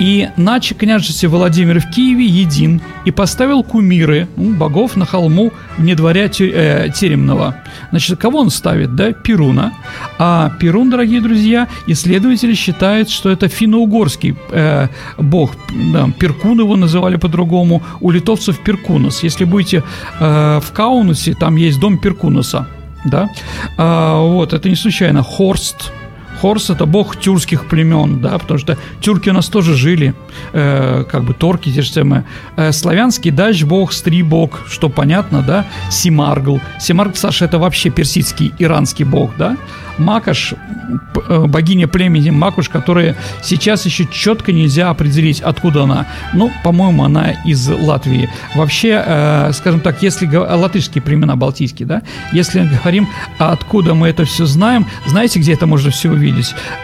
И 0.00 0.28
наче 0.36 0.74
княжество 0.74 1.28
Владимир 1.28 1.80
в 1.80 1.88
Киеве 1.90 2.26
един 2.26 2.80
и 3.04 3.10
поставил 3.10 3.62
кумиры 3.62 4.26
ну, 4.36 4.54
богов 4.54 4.96
на 4.96 5.06
холму 5.06 5.52
вне 5.78 5.94
дворя 5.94 6.24
э, 6.24 6.88
Теремного. 6.94 7.56
Значит, 7.90 8.18
кого 8.18 8.40
он 8.40 8.50
ставит, 8.50 8.96
да? 8.96 9.12
Перуна. 9.12 9.72
А 10.18 10.50
Перун, 10.58 10.90
дорогие 10.90 11.20
друзья, 11.20 11.68
исследователи 11.86 12.54
считают, 12.54 13.08
что 13.08 13.30
это 13.30 13.48
финно-угорский 13.48 14.36
э, 14.50 14.88
бог. 15.18 15.52
Да, 15.92 16.08
Перкун 16.18 16.58
его 16.58 16.76
называли 16.76 17.16
по-другому. 17.16 17.82
У 18.00 18.10
литовцев 18.10 18.58
Перкунос. 18.64 19.22
Если 19.22 19.44
будете 19.44 19.84
э, 20.18 20.60
в 20.60 20.72
Каунусе, 20.72 21.34
там 21.34 21.56
есть 21.56 21.78
дом 21.78 21.98
Перкунуса. 21.98 22.66
Да? 23.04 23.28
А, 23.76 24.20
вот, 24.20 24.52
это 24.54 24.68
не 24.68 24.76
случайно. 24.76 25.22
Хорст– 25.22 25.92
Хорс– 26.44 26.68
это 26.68 26.84
бог 26.84 27.16
тюркских 27.16 27.64
племен, 27.68 28.20
да, 28.20 28.38
потому 28.38 28.58
что 28.58 28.76
тюрки 29.00 29.30
у 29.30 29.32
нас 29.32 29.48
тоже 29.48 29.74
жили, 29.74 30.14
э, 30.52 31.04
как 31.10 31.24
бы 31.24 31.32
торки 31.32 31.72
те 31.72 31.80
же 31.80 31.90
самые. 31.90 32.26
Э, 32.56 32.70
славянский 32.70 33.30
дач 33.30 33.62
бог, 33.62 33.94
стри 33.94 34.22
бог, 34.22 34.60
что 34.68 34.90
понятно, 34.90 35.40
да, 35.40 35.64
Симаргл. 35.90 36.60
Симаргл, 36.78 37.14
Саша, 37.16 37.46
это 37.46 37.58
вообще 37.58 37.88
персидский, 37.88 38.52
иранский 38.58 39.06
бог, 39.06 39.30
да. 39.38 39.56
Макаш, 39.98 40.54
э, 41.28 41.46
богиня 41.46 41.88
племени 41.88 42.30
Макуш, 42.30 42.68
которая 42.68 43.16
сейчас 43.42 43.86
еще 43.86 44.06
четко 44.06 44.52
нельзя 44.52 44.90
определить, 44.90 45.40
откуда 45.40 45.84
она. 45.84 46.06
Ну, 46.32 46.50
по-моему, 46.62 47.04
она 47.04 47.30
из 47.46 47.68
Латвии. 47.68 48.28
Вообще, 48.54 49.02
э, 49.04 49.52
скажем 49.52 49.80
так, 49.80 50.02
если 50.02 50.26
латышские 50.26 51.00
племена 51.00 51.36
балтийские, 51.36 51.86
да, 51.86 52.02
если 52.32 52.68
говорим, 52.78 53.08
откуда 53.38 53.94
мы 53.94 54.08
это 54.08 54.24
все 54.24 54.46
знаем, 54.46 54.86
знаете, 55.06 55.38
где 55.38 55.54
это 55.54 55.66
можно 55.66 55.90
все 55.90 56.10
увидеть? 56.10 56.33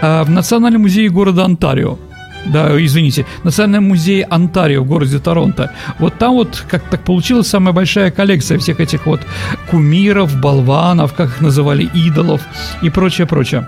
Э, 0.03 0.23
в 0.23 0.31
Национальном 0.31 0.83
музее 0.83 1.09
города 1.11 1.45
Онтарио 1.45 1.99
да, 2.47 2.83
извините, 2.83 3.27
Национальный 3.45 3.87
музей 3.87 4.23
Онтарио 4.23 4.83
в 4.83 4.87
городе 4.87 5.19
Торонто. 5.19 5.73
Вот 5.99 6.19
там 6.19 6.35
вот, 6.35 6.65
как 6.69 6.83
так 6.89 7.05
получилась, 7.05 7.49
самая 7.49 7.75
большая 7.75 8.11
коллекция 8.11 8.59
всех 8.59 8.81
этих 8.81 9.07
вот 9.07 9.21
кумиров, 9.71 10.41
болванов, 10.41 11.13
как 11.13 11.29
их 11.29 11.41
называли, 11.41 11.85
идолов 11.93 12.41
и 12.83 12.91
прочее, 12.91 13.27
прочее. 13.27 13.67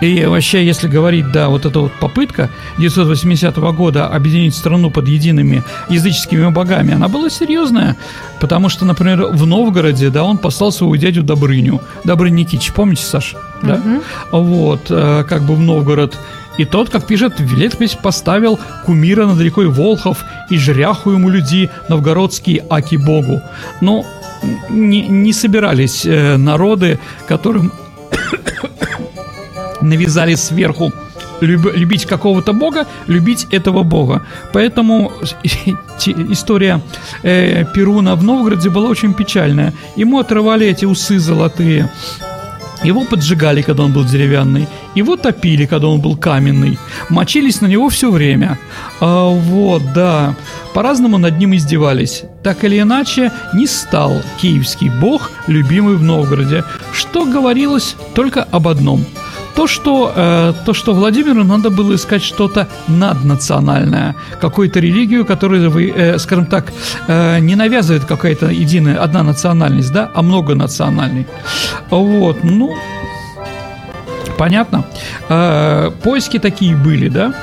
И 0.00 0.24
вообще, 0.24 0.64
если 0.64 0.88
говорить, 0.88 1.30
да, 1.30 1.48
вот 1.48 1.66
эта 1.66 1.80
вот 1.80 1.92
попытка 1.92 2.50
980 2.78 3.56
года 3.74 4.06
объединить 4.06 4.54
страну 4.54 4.90
под 4.90 5.08
едиными 5.08 5.62
языческими 5.88 6.48
богами, 6.50 6.94
она 6.94 7.08
была 7.08 7.28
серьезная, 7.28 7.96
потому 8.40 8.68
что, 8.68 8.84
например, 8.86 9.26
в 9.26 9.46
Новгороде, 9.46 10.10
да, 10.10 10.24
он 10.24 10.38
послал 10.38 10.72
своего 10.72 10.96
дядю 10.96 11.22
Добрыню, 11.22 11.80
Добрынь 12.04 12.34
Никитич, 12.34 12.72
помните, 12.72 13.04
Саш? 13.04 13.34
Да? 13.62 13.74
Угу. 13.74 14.42
Вот, 14.42 14.86
э, 14.90 15.24
как 15.28 15.42
бы 15.42 15.54
в 15.54 15.60
Новгород 15.60 16.16
и 16.58 16.66
тот, 16.66 16.90
как 16.90 17.06
пишет, 17.06 17.40
в 17.40 17.56
летопись 17.56 17.94
поставил 17.94 18.58
кумира 18.84 19.24
над 19.26 19.40
рекой 19.40 19.68
Волхов 19.68 20.24
и 20.50 20.58
жряху 20.58 21.12
ему 21.12 21.30
люди 21.30 21.70
новгородские 21.88 22.64
аки 22.68 22.96
богу. 22.96 23.40
Но 23.80 24.04
не, 24.68 25.08
не 25.08 25.32
собирались 25.32 26.04
э, 26.04 26.36
народы, 26.36 26.98
которым 27.26 27.72
навязали 29.80 30.34
сверху 30.34 30.92
люб, 31.40 31.74
любить 31.74 32.06
какого-то 32.06 32.52
бога, 32.52 32.86
любить 33.06 33.46
этого 33.50 33.82
бога. 33.82 34.22
Поэтому 34.52 35.12
история 36.30 36.80
э, 37.22 37.64
Перуна 37.74 38.16
в 38.16 38.24
Новгороде 38.24 38.70
была 38.70 38.88
очень 38.88 39.14
печальная. 39.14 39.72
Ему 39.96 40.18
отрывали 40.18 40.66
эти 40.66 40.84
усы 40.84 41.18
золотые, 41.18 41.90
его 42.82 43.04
поджигали, 43.04 43.62
когда 43.62 43.84
он 43.84 43.92
был 43.92 44.04
деревянный. 44.04 44.66
Его 44.94 45.16
топили, 45.16 45.66
когда 45.66 45.88
он 45.88 46.00
был 46.00 46.16
каменный. 46.16 46.78
Мочились 47.08 47.60
на 47.60 47.66
него 47.66 47.88
все 47.88 48.10
время. 48.10 48.58
А, 49.00 49.28
вот, 49.28 49.82
да. 49.94 50.34
По-разному 50.74 51.18
над 51.18 51.38
ним 51.38 51.54
издевались. 51.54 52.22
Так 52.42 52.64
или 52.64 52.80
иначе, 52.80 53.32
не 53.54 53.66
стал 53.66 54.22
киевский 54.40 54.90
бог 55.00 55.30
любимый 55.46 55.96
в 55.96 56.02
Новгороде. 56.02 56.64
Что 56.92 57.24
говорилось 57.24 57.96
только 58.14 58.42
об 58.42 58.68
одном– 58.68 59.04
то, 59.60 59.66
что, 59.66 60.12
э, 60.16 60.52
то, 60.64 60.72
что 60.72 60.94
Владимиру 60.94 61.44
надо 61.44 61.68
было 61.68 61.94
искать 61.94 62.22
что-то 62.22 62.66
наднациональное, 62.88 64.14
какую-то 64.40 64.80
религию, 64.80 65.26
которая, 65.26 65.68
вы, 65.68 65.92
э, 65.94 66.18
скажем 66.18 66.46
так, 66.46 66.72
э, 67.08 67.40
не 67.40 67.56
навязывает 67.56 68.06
какая-то 68.06 68.46
единая, 68.46 69.04
одна 69.04 69.22
национальность, 69.22 69.92
да, 69.92 70.10
а 70.14 70.22
многонациональный. 70.22 71.26
Вот, 71.90 72.42
ну, 72.42 72.74
понятно. 74.38 74.84
Э, 75.28 75.90
поиски 76.02 76.38
такие 76.38 76.74
были, 76.74 77.10
да. 77.10 77.34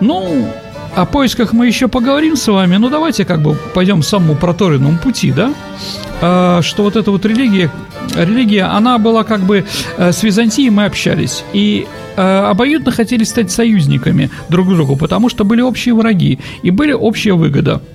Ну, 0.00 0.52
о 0.94 1.06
поисках 1.06 1.52
мы 1.52 1.66
еще 1.66 1.88
поговорим 1.88 2.36
с 2.36 2.46
вами, 2.48 2.76
но 2.76 2.88
давайте 2.88 3.24
как 3.24 3.42
бы 3.42 3.56
пойдем 3.74 4.02
самому 4.02 4.34
проторенному 4.34 4.98
пути, 4.98 5.32
да? 5.32 5.54
А, 6.20 6.60
что 6.62 6.82
вот 6.82 6.96
эта 6.96 7.10
вот 7.10 7.24
религия, 7.24 7.70
религия, 8.14 8.64
она 8.64 8.98
была 8.98 9.24
как 9.24 9.40
бы 9.40 9.64
э, 9.96 10.12
с 10.12 10.22
Византией 10.22 10.70
мы 10.70 10.84
общались, 10.84 11.44
и 11.52 11.86
э, 12.16 12.20
обоюдно 12.20 12.92
хотели 12.92 13.24
стать 13.24 13.50
союзниками 13.50 14.30
друг 14.48 14.68
другу, 14.68 14.96
потому 14.96 15.28
что 15.28 15.44
были 15.44 15.62
общие 15.62 15.94
враги 15.94 16.38
и 16.62 16.70
были 16.70 16.92
общая 16.92 17.32
выгода– 17.32 17.80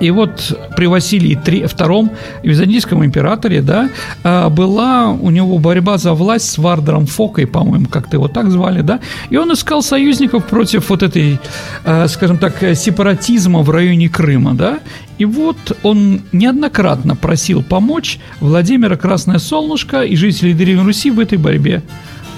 и 0.00 0.10
вот 0.10 0.56
при 0.76 0.86
Василии 0.86 1.36
II, 1.36 2.10
византийском 2.42 3.04
императоре, 3.04 3.62
да, 3.62 3.90
а, 4.22 4.48
была 4.48 5.10
у 5.10 5.30
него 5.30 5.58
борьба 5.58 5.98
за 5.98 6.14
власть 6.14 6.50
с 6.50 6.58
Вардером 6.58 7.06
Фокой, 7.06 7.46
по-моему, 7.46 7.86
как-то 7.86 8.16
его 8.16 8.28
так 8.28 8.50
звали, 8.50 8.82
да, 8.82 9.00
и 9.30 9.36
он 9.36 9.52
искал 9.52 9.82
союзников 9.82 10.46
против 10.46 10.90
вот 10.90 11.02
этой, 11.02 11.38
а, 11.84 12.06
скажем 12.08 12.38
так, 12.38 12.54
сепаратизма 12.74 13.62
в 13.62 13.70
районе 13.70 14.08
Крыма, 14.08 14.54
да, 14.54 14.78
и 15.18 15.24
вот 15.24 15.76
он 15.82 16.22
неоднократно 16.32 17.16
просил 17.16 17.62
помочь 17.62 18.18
Владимира 18.40 18.96
Красное 18.96 19.38
Солнышко 19.38 20.02
и 20.02 20.14
жителей 20.14 20.54
Древней 20.54 20.84
Руси 20.84 21.10
в 21.10 21.18
этой 21.18 21.38
борьбе 21.38 21.82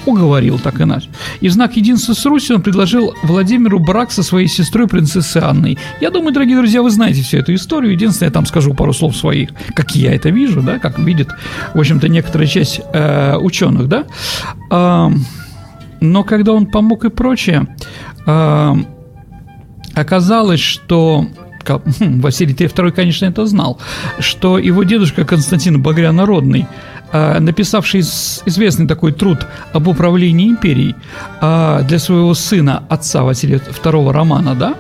уговорил 0.07 0.59
так 0.59 0.81
иначе. 0.81 1.09
И 1.41 1.49
в 1.49 1.53
знак 1.53 1.77
единства 1.77 2.15
с 2.15 2.25
Русью 2.27 2.57
он 2.57 2.63
предложил 2.63 3.15
Владимиру 3.23 3.79
брак 3.79 4.13
со 4.13 4.23
своей 4.23 4.49
сестрой 4.49 4.87
принцессой 4.89 5.43
Анной. 5.43 5.79
Я 6.01 6.11
думаю, 6.11 6.33
дорогие 6.33 6.57
друзья, 6.57 6.83
вы 6.83 6.91
знаете 6.91 7.23
всю 7.23 7.39
эту 7.39 7.55
историю. 7.55 7.93
Единственное, 7.93 8.29
я 8.29 8.33
там 8.33 8.47
скажу 8.47 8.75
пару 8.75 8.93
слов 8.93 9.17
своих, 9.17 9.51
как 9.75 9.95
я 9.95 10.15
это 10.15 10.31
вижу, 10.31 10.63
да, 10.63 10.79
как 10.79 10.99
видит, 10.99 11.29
в 11.75 11.79
общем-то, 11.79 12.09
некоторая 12.09 12.47
часть 12.47 12.81
э, 12.93 13.37
ученых, 13.37 13.89
да. 13.89 14.05
Э, 14.71 15.11
но 16.01 16.25
когда 16.25 16.53
он 16.53 16.67
помог 16.67 17.05
и 17.05 17.11
прочее, 17.11 17.67
э, 18.27 18.75
оказалось, 19.95 20.61
что 20.61 21.27
хм, 21.67 22.21
Василий 22.21 22.55
II, 22.55 22.91
конечно, 22.93 23.27
это 23.27 23.47
знал, 23.47 23.79
что 24.19 24.59
его 24.59 24.83
дедушка 24.83 25.25
Константин 25.25 25.83
Багрянародный 25.83 26.63
а, 26.63 27.00
написавший 27.13 28.01
известный 28.01 28.87
такой 28.87 29.13
труд 29.13 29.47
об 29.73 29.89
управлении 29.89 30.49
империей 30.49 30.95
а, 31.41 31.83
для 31.83 31.99
своего 31.99 32.35
сына, 32.35 32.85
отца 32.89 33.23
Василия 33.23 33.57
II 33.57 34.13
Романа, 34.13 34.55
да, 34.55 34.75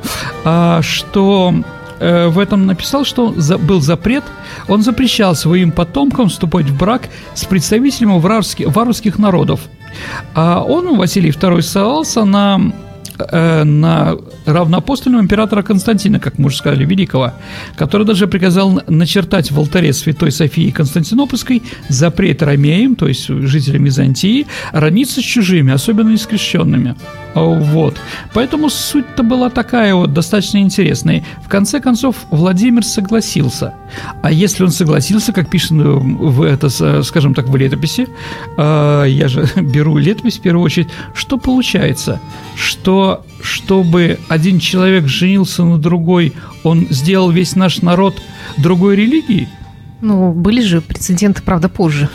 а, 0.44 0.82
что 0.82 1.54
э, 1.99 2.28
в 2.28 2.38
этом 2.38 2.66
написал, 2.66 3.04
что 3.04 3.34
был 3.58 3.80
запрет, 3.80 4.25
он 4.68 4.82
запрещал 4.82 5.34
своим 5.34 5.72
потомкам 5.72 6.28
вступать 6.28 6.66
в 6.66 6.76
брак 6.76 7.08
с 7.34 7.44
представителями 7.44 8.18
варварских 8.18 9.18
народов. 9.18 9.60
А 10.34 10.62
он, 10.62 10.96
Василий 10.96 11.30
II, 11.30 11.62
ссылался 11.62 12.25
на 12.25 12.72
э, 13.31 13.65
на 13.65 14.17
равноапостольного 14.47 15.23
императора 15.23 15.62
Константина, 15.62 16.21
как 16.21 16.39
мы 16.39 16.47
уже 16.47 16.57
сказали, 16.57 16.85
Великого, 16.85 17.33
который 17.77 18.07
даже 18.07 18.27
приказал 18.27 18.83
начертать 18.89 19.50
в 19.50 19.59
алтаре 19.59 19.93
Святой 19.93 20.33
Софии 20.33 20.71
Константинопольской 20.71 21.62
запрет 21.89 22.43
ромеям, 22.43 22.97
то 22.97 23.09
есть 23.09 23.29
жителям 23.29 23.85
Византии, 23.85 24.47
родниться 24.73 25.21
с 25.21 25.25
чужими, 25.25 25.73
особенно 25.73 26.11
нескрещенными. 26.11 26.97
Вот. 27.35 27.97
Поэтому 28.35 28.71
суть-то 28.71 29.23
была 29.23 29.50
такая 29.50 29.95
вот, 29.95 30.12
достаточно 30.12 30.59
интересная. 30.59 31.25
В 31.45 31.49
конце 31.49 31.81
концов, 31.81 32.17
Владимир 32.31 32.85
согласился. 32.85 33.75
А 34.23 34.31
если 34.31 34.65
он 34.65 34.71
согласился, 34.71 35.33
как 35.33 35.49
пишет 35.49 35.71
в 35.73 36.43
это, 36.43 37.03
скажем 37.03 37.35
так, 37.35 37.49
в 37.49 37.57
летописи, 37.57 38.09
э, 38.57 39.05
я 39.09 39.29
же 39.29 39.49
беру 39.57 39.97
летопись 39.97 40.39
в 40.39 40.43
первую 40.43 40.65
очередь, 40.65 40.89
что 41.15 41.39
получается? 41.39 42.21
Что 42.57 43.10
чтобы 43.43 44.19
один 44.29 44.59
человек 44.59 45.07
женился 45.07 45.64
на 45.64 45.79
другой, 45.79 46.33
он 46.62 46.87
сделал 46.90 47.31
весь 47.31 47.57
наш 47.57 47.83
народ 47.83 48.21
другой 48.57 48.97
религией? 48.97 49.49
Ну, 50.00 50.33
были 50.33 50.61
же 50.61 50.81
прецеденты, 50.81 51.43
правда, 51.43 51.69
позже. 51.69 52.09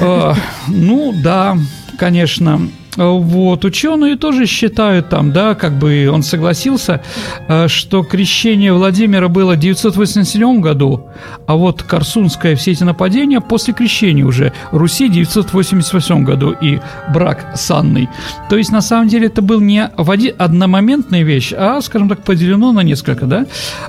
Э, 0.00 0.34
ну, 0.68 1.14
да, 1.22 1.58
конечно. 1.98 2.68
Вот, 2.96 3.64
ученые 3.64 4.16
тоже 4.16 4.44
считают 4.44 5.08
там, 5.08 5.32
да, 5.32 5.54
как 5.54 5.78
бы 5.78 6.10
он 6.12 6.22
согласился, 6.22 7.00
э, 7.48 7.66
что 7.66 8.02
крещение 8.02 8.74
Владимира 8.74 9.28
было 9.28 9.54
в 9.54 9.58
987 9.58 10.60
году, 10.60 11.06
а 11.46 11.54
вот 11.54 11.82
Корсунское 11.82 12.54
все 12.54 12.72
эти 12.72 12.84
нападения 12.84 13.40
после 13.40 13.72
крещения 13.72 14.26
уже 14.26 14.52
Руси 14.72 15.08
в 15.08 15.12
988 15.12 16.24
году 16.24 16.54
и 16.60 16.80
брак 17.14 17.52
с 17.54 17.70
Анной. 17.70 18.10
То 18.50 18.58
есть, 18.58 18.70
на 18.70 18.82
самом 18.82 19.08
деле, 19.08 19.28
это 19.28 19.40
был 19.40 19.60
не 19.60 19.84
одномоментная 19.84 21.22
вещь, 21.22 21.54
а, 21.56 21.80
скажем 21.80 22.10
так, 22.10 22.22
поделено 22.24 22.72
на 22.72 22.80
несколько, 22.80 23.24
да. 23.24 23.46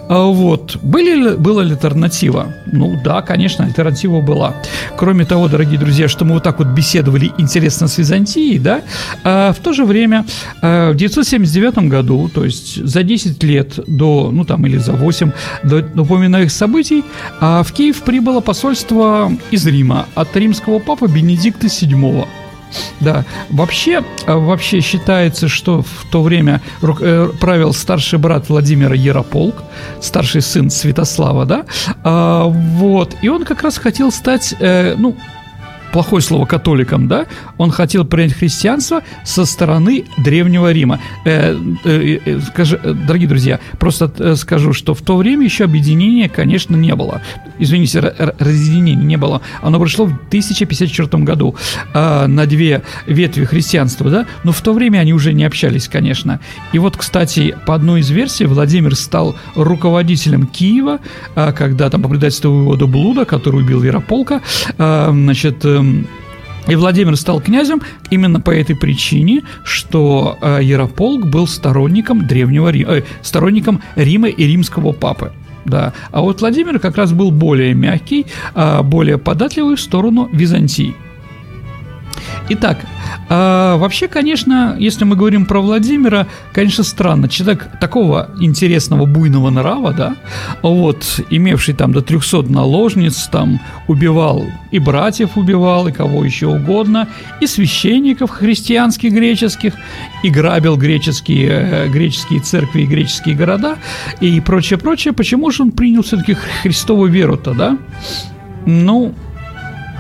А 0.07 0.23
вот. 0.23 0.77
Были, 0.81 1.35
была 1.35 1.63
ли 1.63 1.71
альтернатива? 1.71 2.53
Ну, 2.71 2.97
да, 3.03 3.21
конечно, 3.21 3.65
альтернатива 3.65 4.21
была. 4.21 4.53
Кроме 4.97 5.25
того, 5.25 5.49
дорогие 5.49 5.77
друзья, 5.77 6.07
что 6.07 6.23
мы 6.23 6.35
вот 6.35 6.43
так 6.43 6.59
вот 6.59 6.69
беседовали 6.69 7.33
интересно 7.37 7.89
с 7.89 7.97
Византией, 7.97 8.59
да, 8.59 8.81
а 9.23 9.53
в 9.53 9.59
то 9.59 9.73
же 9.73 9.85
время 9.85 10.25
э, 10.61 10.91
в 10.91 10.95
979 10.95 11.89
году, 11.89 12.29
то 12.33 12.43
есть 12.43 12.83
за 12.83 13.03
10 13.03 13.43
лет 13.43 13.79
до, 13.87 14.29
ну 14.31 14.45
там 14.45 14.65
или 14.65 14.77
за 14.77 14.93
8 14.93 15.31
до 15.63 15.85
упоминаемых 16.01 16.51
событий, 16.51 17.03
а 17.39 17.63
в 17.63 17.71
Киев 17.71 18.01
прибыло 18.03 18.39
посольство 18.39 19.31
из 19.51 19.65
Рима 19.65 20.07
от 20.15 20.35
римского 20.35 20.79
папы 20.79 21.07
Бенедикта 21.07 21.67
VII. 21.67 22.25
Да, 22.99 23.23
вообще, 23.49 24.03
э, 24.25 24.33
вообще 24.33 24.81
считается, 24.81 25.47
что 25.47 25.83
в 25.83 26.05
то 26.11 26.23
время 26.23 26.61
э, 26.81 27.29
правил 27.39 27.71
старший 27.73 28.17
брат 28.17 28.49
Владимира 28.49 28.95
Ярополк, 28.95 29.55
старший 30.01 30.41
сын 30.41 30.71
Святослава, 30.71 31.45
да, 31.45 31.65
а, 32.03 32.45
вот, 32.45 33.15
и 33.21 33.29
он 33.29 33.45
как 33.45 33.61
раз 33.61 33.77
хотел 33.77 34.11
стать, 34.11 34.55
ну, 34.59 35.15
плохое 35.93 36.23
слово 36.23 36.45
католиком, 36.45 37.07
да, 37.07 37.27
он 37.57 37.69
хотел 37.69 38.03
принять 38.03 38.33
христианство 38.33 39.03
со 39.23 39.45
стороны 39.45 40.05
Древнего 40.17 40.71
Рима. 40.71 40.99
Э, 41.23 41.55
э, 41.85 42.19
э, 42.25 42.39
скажи, 42.41 42.79
э, 42.83 42.93
дорогие 42.93 43.29
друзья, 43.29 43.59
просто 43.79 44.11
э, 44.17 44.35
скажу, 44.35 44.73
что 44.73 44.95
в 44.95 45.01
то 45.01 45.15
время 45.15 45.45
еще 45.45 45.65
объединения, 45.65 46.27
конечно, 46.27 46.75
не 46.75 46.95
было. 46.95 47.21
Извините, 47.59 48.01
разъединения 48.39 49.03
не 49.03 49.17
было. 49.17 49.41
Оно 49.61 49.79
пришло 49.79 50.05
в 50.05 50.13
1054 50.27 51.23
году 51.23 51.55
э, 51.93 52.25
на 52.25 52.47
две 52.47 52.81
ветви 53.05 53.45
христианства, 53.45 54.09
да, 54.09 54.25
но 54.43 54.51
в 54.51 54.61
то 54.61 54.73
время 54.73 54.97
они 54.97 55.13
уже 55.13 55.31
не 55.31 55.43
общались, 55.43 55.87
конечно. 55.87 56.39
И 56.73 56.79
вот, 56.79 56.97
кстати, 56.97 57.55
по 57.67 57.75
одной 57.75 57.99
из 57.99 58.09
версий 58.09 58.45
Владимир 58.45 58.95
стал 58.95 59.35
руководителем 59.55 60.47
Киева, 60.47 60.99
э, 61.35 61.51
когда 61.53 61.91
там 61.91 62.01
по 62.01 62.09
предательству 62.09 62.51
вывода 62.51 62.87
Блуда, 62.87 63.25
который 63.25 63.61
убил 63.61 63.83
Ярополка, 63.83 64.41
э, 64.75 65.09
значит, 65.11 65.63
э, 65.63 65.82
и 66.67 66.75
Владимир 66.75 67.17
стал 67.17 67.41
князем 67.41 67.81
именно 68.09 68.39
по 68.39 68.51
этой 68.51 68.75
причине, 68.75 69.43
что 69.63 70.37
э, 70.41 70.59
Ярополк 70.61 71.25
был 71.25 71.45
сторонником 71.45 72.25
древнего 72.25 72.69
Рима, 72.69 72.93
э, 72.93 73.03
сторонником 73.21 73.81
Рима 73.95 74.29
и 74.29 74.45
римского 74.45 74.93
папы. 74.93 75.33
Да. 75.65 75.93
А 76.11 76.21
вот 76.21 76.41
Владимир 76.41 76.79
как 76.79 76.97
раз 76.97 77.11
был 77.11 77.31
более 77.31 77.73
мягкий, 77.73 78.27
э, 78.55 78.81
более 78.81 79.17
податливый 79.17 79.75
в 79.75 79.81
сторону 79.81 80.29
Византии. 80.31 80.95
Итак, 82.49 82.79
а, 83.29 83.77
вообще, 83.77 84.07
конечно, 84.07 84.75
если 84.77 85.05
мы 85.05 85.15
говорим 85.15 85.45
про 85.45 85.61
Владимира, 85.61 86.27
конечно, 86.53 86.83
странно. 86.83 87.29
Человек 87.29 87.67
такого 87.79 88.29
интересного, 88.39 89.05
буйного 89.05 89.49
нрава, 89.49 89.93
да, 89.93 90.15
вот, 90.61 91.21
имевший 91.29 91.73
там 91.73 91.93
до 91.93 92.01
300 92.01 92.43
наложниц, 92.43 93.27
там, 93.31 93.59
убивал 93.87 94.45
и 94.73 94.79
братьев 94.79 95.37
убивал, 95.37 95.87
и 95.87 95.91
кого 95.91 96.25
еще 96.25 96.47
угодно, 96.47 97.07
и 97.39 97.47
священников 97.47 98.31
христианских 98.31 99.13
греческих, 99.13 99.73
и 100.23 100.29
грабил 100.29 100.77
греческие, 100.77 101.49
э, 101.49 101.87
греческие 101.89 102.39
церкви 102.39 102.81
и 102.81 102.85
греческие 102.87 103.35
города, 103.35 103.77
и 104.19 104.41
прочее, 104.41 104.79
прочее. 104.79 105.13
Почему 105.13 105.51
же 105.51 105.63
он 105.63 105.71
принял 105.71 106.01
все-таки 106.01 106.35
христовую 106.63 107.11
веру-то, 107.11 107.53
да? 107.53 107.77
Ну, 108.65 109.13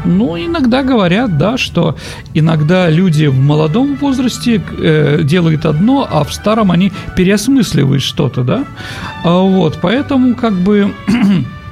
ну, 0.05 0.37
иногда 0.37 0.83
говорят, 0.83 1.37
да, 1.37 1.57
что 1.57 1.95
иногда 2.33 2.89
люди 2.89 3.25
в 3.25 3.39
молодом 3.39 3.95
возрасте 3.95 4.61
э, 4.77 5.21
делают 5.23 5.65
одно, 5.65 6.07
а 6.09 6.23
в 6.23 6.33
старом 6.33 6.71
они 6.71 6.91
переосмысливают 7.15 8.03
что-то, 8.03 8.43
да. 8.43 8.65
А 9.23 9.39
вот, 9.39 9.79
поэтому 9.81 10.35
как 10.35 10.53
бы 10.53 10.93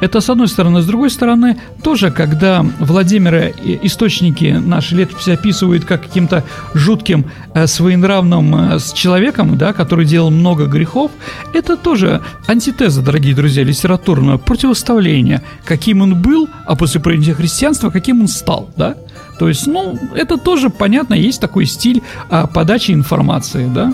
Это 0.00 0.20
с 0.20 0.30
одной 0.30 0.48
стороны. 0.48 0.80
С 0.80 0.86
другой 0.86 1.10
стороны, 1.10 1.58
тоже, 1.82 2.10
когда 2.10 2.64
Владимира 2.78 3.48
источники 3.48 4.56
наши 4.64 4.94
летописи 4.94 5.30
описывают 5.30 5.84
как 5.84 6.02
каким-то 6.02 6.44
жутким, 6.74 7.26
э, 7.54 7.66
своенравным 7.66 8.54
э, 8.54 8.78
человеком, 8.94 9.58
да, 9.58 9.72
который 9.72 10.04
делал 10.04 10.30
много 10.30 10.66
грехов, 10.66 11.10
это 11.52 11.76
тоже 11.76 12.22
антитеза, 12.46 13.02
дорогие 13.02 13.34
друзья, 13.34 13.64
литературное 13.64 14.38
противоставление, 14.38 15.42
каким 15.64 16.02
он 16.02 16.20
был, 16.20 16.48
а 16.64 16.76
после 16.76 17.00
принятия 17.00 17.34
христианства, 17.34 17.90
каким 17.90 18.20
он 18.20 18.28
стал, 18.28 18.70
да. 18.76 18.94
То 19.38 19.48
есть, 19.48 19.66
ну, 19.66 19.98
это 20.14 20.36
тоже 20.36 20.68
понятно, 20.68 21.14
есть 21.14 21.40
такой 21.40 21.66
стиль 21.66 22.02
а, 22.28 22.46
подачи 22.46 22.92
информации, 22.92 23.70
да. 23.72 23.92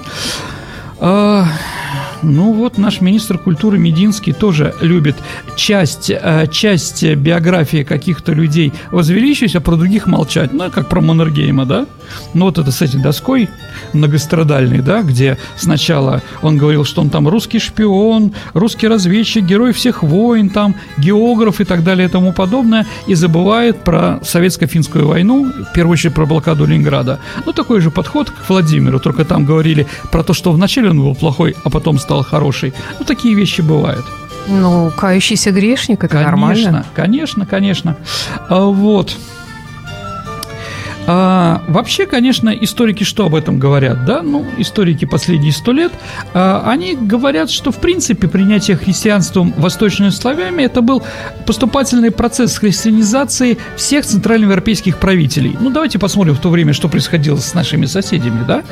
А, 1.07 1.47
ну 2.23 2.55
вот 2.55 2.79
наш 2.79 3.03
министр 3.03 3.37
культуры 3.37 3.79
Мединский 3.79 4.33
тоже 4.33 4.75
любит 4.81 5.17
часть, 5.55 6.09
э, 6.09 6.47
часть 6.51 7.05
биографии 7.05 7.83
каких-то 7.85 8.33
людей 8.33 8.73
возвеличивать, 8.91 9.55
а 9.55 9.61
про 9.61 9.77
других 9.77 10.07
молчать. 10.07 10.55
Ну, 10.55 10.71
как 10.71 10.89
про 10.89 11.03
Маннергейма, 11.03 11.67
да? 11.67 11.87
Ну 12.33 12.47
вот 12.47 12.57
это 12.57 12.71
с 12.71 12.81
этой 12.81 13.03
доской 13.03 13.51
многострадальной, 13.93 14.81
да, 14.81 15.03
где 15.03 15.37
сначала 15.57 16.23
он 16.41 16.57
говорил, 16.57 16.85
что 16.85 17.03
он 17.03 17.11
там 17.11 17.29
русский 17.29 17.59
шпион, 17.59 18.33
русский 18.55 18.89
разведчик, 18.89 19.45
герой 19.45 19.75
всех 19.75 20.03
войн, 20.03 20.49
там, 20.49 20.75
географ 20.97 21.61
и 21.61 21.65
так 21.65 21.85
далее 21.85 22.09
и 22.09 22.11
тому 22.11 22.33
подобное, 22.33 22.87
и 23.07 23.15
забывает 23.15 23.85
про 23.85 24.21
советско-финскую 24.23 25.07
войну, 25.07 25.53
в 25.71 25.73
первую 25.75 25.93
очередь 25.93 26.15
про 26.15 26.25
блокаду 26.25 26.65
Ленинграда. 26.65 27.21
Ну, 27.45 27.53
такой 27.53 27.81
же 27.81 27.91
подход 27.91 28.31
к 28.31 28.49
Владимиру, 28.49 28.99
только 28.99 29.27
там 29.27 29.45
говорили 29.45 29.87
про 30.11 30.23
то, 30.23 30.33
что 30.33 30.53
вначале 30.53 30.94
он 30.95 31.05
был 31.05 31.15
плохой, 31.15 31.57
а 31.65 31.71
потом 31.71 31.99
стал 31.99 32.23
хороший. 32.23 32.73
Ну, 32.99 33.05
такие 33.05 33.35
вещи 33.35 33.61
бывают. 33.61 34.05
Ну, 34.49 34.93
кающийся 34.97 35.51
грешник, 35.53 36.05
это 36.05 36.09
конечно, 36.09 36.31
нормально. 36.31 36.87
Конечно, 36.95 37.47
конечно, 37.47 37.97
конечно. 37.97 37.97
Вот. 38.49 39.17
А, 41.07 41.63
вообще, 41.69 42.07
конечно, 42.07 42.49
историки 42.49 43.05
что 43.05 43.27
об 43.27 43.35
этом 43.35 43.59
говорят, 43.59 44.05
да? 44.07 44.23
Ну, 44.23 44.47
историки 44.59 45.05
последние 45.05 45.53
сто 45.53 45.73
лет, 45.73 45.93
а, 46.33 46.65
они 46.67 46.95
говорят, 46.97 47.51
что, 47.51 47.71
в 47.71 47.77
принципе, 47.77 48.27
принятие 48.27 48.77
христианством 48.77 49.53
восточными 49.57 50.11
славями 50.11 50.63
это 50.63 50.81
был 50.81 51.03
поступательный 51.47 52.11
процесс 52.11 52.57
христианизации 52.57 53.59
всех 53.77 54.07
центральноевропейских 54.07 54.99
правителей. 54.99 55.57
Ну, 55.61 55.71
давайте 55.71 55.99
посмотрим 55.99 56.35
в 56.35 56.41
то 56.41 56.49
время, 56.49 56.73
что 56.73 56.89
происходило 56.89 57.37
с 57.37 57.53
нашими 57.53 57.85
соседями, 57.85 58.45
да? 58.49 58.63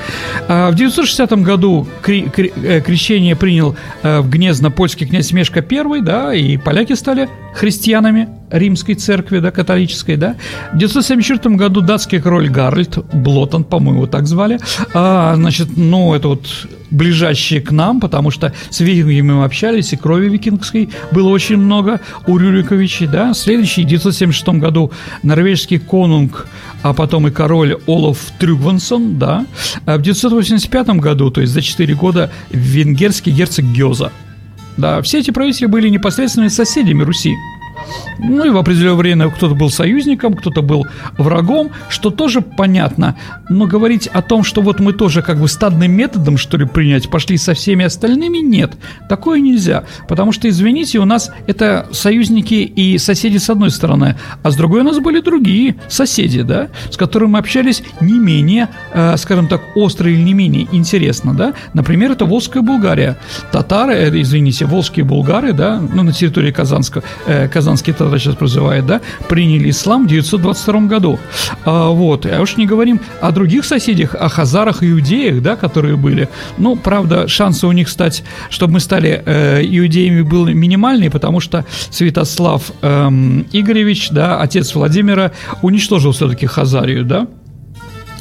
А, 0.49 0.71
в 0.71 0.75
960 0.75 1.33
году 1.43 1.87
кри- 2.01 2.31
кри- 2.31 2.53
э, 2.63 2.81
крещение 2.81 3.37
принял 3.37 3.77
а, 4.03 4.23
в 4.23 4.31
Гнезно 4.31 4.71
польский 4.71 5.07
князь 5.07 5.33
Мешка 5.33 5.61
I, 5.61 6.01
да, 6.01 6.35
и 6.35 6.57
поляки 6.57 6.95
стали 6.95 7.29
христианами 7.55 8.29
римской 8.51 8.95
церкви, 8.95 9.39
да, 9.39 9.51
католической, 9.51 10.17
да. 10.17 10.37
В 10.73 10.79
974 10.79 11.55
году 11.57 11.81
датский 11.83 12.22
король 12.23 12.49
Гарольд 12.49 12.99
Блотон, 13.13 13.65
по-моему, 13.65 14.07
так 14.07 14.27
звали, 14.27 14.59
а, 14.95 15.35
значит, 15.37 15.77
ну, 15.77 16.15
это 16.15 16.29
вот 16.29 16.47
ближайшие 16.91 17.61
к 17.61 17.73
нам, 17.73 18.01
потому 18.01 18.31
что 18.31 18.53
с 18.71 18.81
викингами 18.81 19.33
мы 19.33 19.45
общались, 19.45 19.93
и 19.93 19.97
крови 19.97 20.29
викингской 20.29 20.91
было 21.11 21.29
очень 21.29 21.57
много 21.57 22.01
у 22.27 22.37
Рюриковичей, 22.37 23.07
да. 23.07 23.35
Следующий, 23.35 23.83
в 23.83 23.87
976 23.87 24.61
году 24.61 24.93
норвежский 25.23 25.79
конунг, 25.79 26.47
а 26.83 26.93
потом 26.93 27.29
и 27.29 27.31
король 27.31 27.79
Олаф 27.87 28.19
Трюгвансон, 28.39 29.19
да. 29.19 29.47
А 29.87 29.97
в 29.97 30.03
985 30.03 30.89
году, 31.01 31.31
то 31.31 31.41
есть 31.41 31.53
за 31.53 31.63
4 31.63 31.95
года, 31.95 32.31
венгерский 32.51 33.31
герцог 33.31 33.65
Гёза, 33.65 34.13
да, 34.77 35.03
все 35.03 35.19
эти 35.19 35.31
правители 35.31 35.67
были 35.67 35.89
непосредственными 35.89 36.49
соседями 36.49 37.03
Руси. 37.03 37.35
Ну 38.19 38.45
и 38.45 38.51
в 38.51 38.57
определенное 38.57 38.95
время 38.95 39.31
кто-то 39.31 39.55
был 39.55 39.71
союзником, 39.71 40.35
кто-то 40.35 40.63
был 40.63 40.87
врагом, 41.19 41.71
что 41.89 42.11
тоже 42.11 42.41
понятно. 42.41 43.17
Но 43.49 43.67
говорить 43.67 44.07
о 44.07 44.23
том, 44.23 44.45
что 44.45 44.63
вот 44.63 44.81
мы 44.81 44.93
тоже 44.93 45.23
как 45.23 45.41
бы 45.41 45.49
стадным 45.49 45.93
методом, 45.93 46.37
что 46.37 46.57
ли, 46.57 46.65
принять, 46.65 47.11
пошли 47.11 47.37
со 47.37 47.55
всеми 47.55 47.85
остальными, 47.85 48.39
нет. 48.39 48.73
Такое 49.09 49.41
нельзя. 49.41 49.85
Потому 50.09 50.33
что, 50.33 50.49
извините, 50.49 50.99
у 50.99 51.05
нас 51.05 51.31
это 51.47 51.87
союзники 51.93 52.55
и 52.55 52.99
соседи 52.99 53.39
с 53.39 53.51
одной 53.51 53.71
стороны, 53.71 54.17
а 54.43 54.51
с 54.51 54.57
другой 54.57 54.81
у 54.81 54.85
нас 54.85 54.99
были 54.99 55.21
другие 55.21 55.77
соседи, 55.89 56.43
да, 56.43 56.69
с 56.91 56.97
которыми 56.97 57.33
мы 57.33 57.39
общались 57.39 57.83
не 58.01 58.19
менее, 58.19 58.69
э, 58.93 59.17
скажем 59.17 59.49
так, 59.49 59.63
остро 59.75 60.11
или 60.11 60.21
не 60.21 60.35
менее 60.35 60.69
интересно, 60.73 61.35
да. 61.35 61.55
Например, 61.75 62.13
это 62.13 62.25
Волжская 62.25 62.63
Булгария. 62.63 63.17
Татары, 63.51 63.95
э, 63.95 64.21
извините, 64.21 64.67
волжские 64.67 65.05
булгары, 65.05 65.53
да, 65.53 65.81
ну, 65.81 66.03
на 66.03 66.13
территории 66.13 66.51
Казанского, 66.51 67.03
э, 67.27 67.49
Казанский 67.63 67.93
тогда 67.93 68.19
сейчас 68.19 68.35
прозывает, 68.35 68.87
да, 68.87 69.01
приняли 69.29 69.71
ислам 69.71 70.07
в 70.07 70.09
922 70.09 70.81
году. 70.81 71.21
А, 71.65 71.91
вот, 71.91 72.27
а 72.27 72.41
уж 72.41 72.57
не 72.57 72.67
говорим 72.67 73.01
о 73.21 73.31
других 73.31 73.65
соседях, 73.65 74.17
о 74.17 74.29
хазарах 74.29 74.83
и 74.83 74.91
иудеях, 74.91 75.41
да, 75.41 75.55
которые 75.55 75.95
были. 75.97 76.29
Ну, 76.59 76.75
правда, 76.75 77.29
шансы 77.29 77.69
у 77.69 77.73
них 77.73 77.89
стать, 77.89 78.25
чтобы 78.51 78.75
мы 78.75 78.81
стали 78.81 79.23
э, 79.25 79.61
иудеями, 79.63 80.23
был 80.23 80.47
минимальный, 80.47 81.09
потому 81.09 81.39
что 81.39 81.65
Святослав 81.91 82.73
эм, 82.83 83.47
Игоревич, 83.53 84.11
да, 84.11 84.41
отец 84.41 84.75
Владимира, 84.75 85.31
уничтожил 85.63 86.11
все-таки 86.11 86.47
Хазарию, 86.47 87.05
да, 87.05 87.29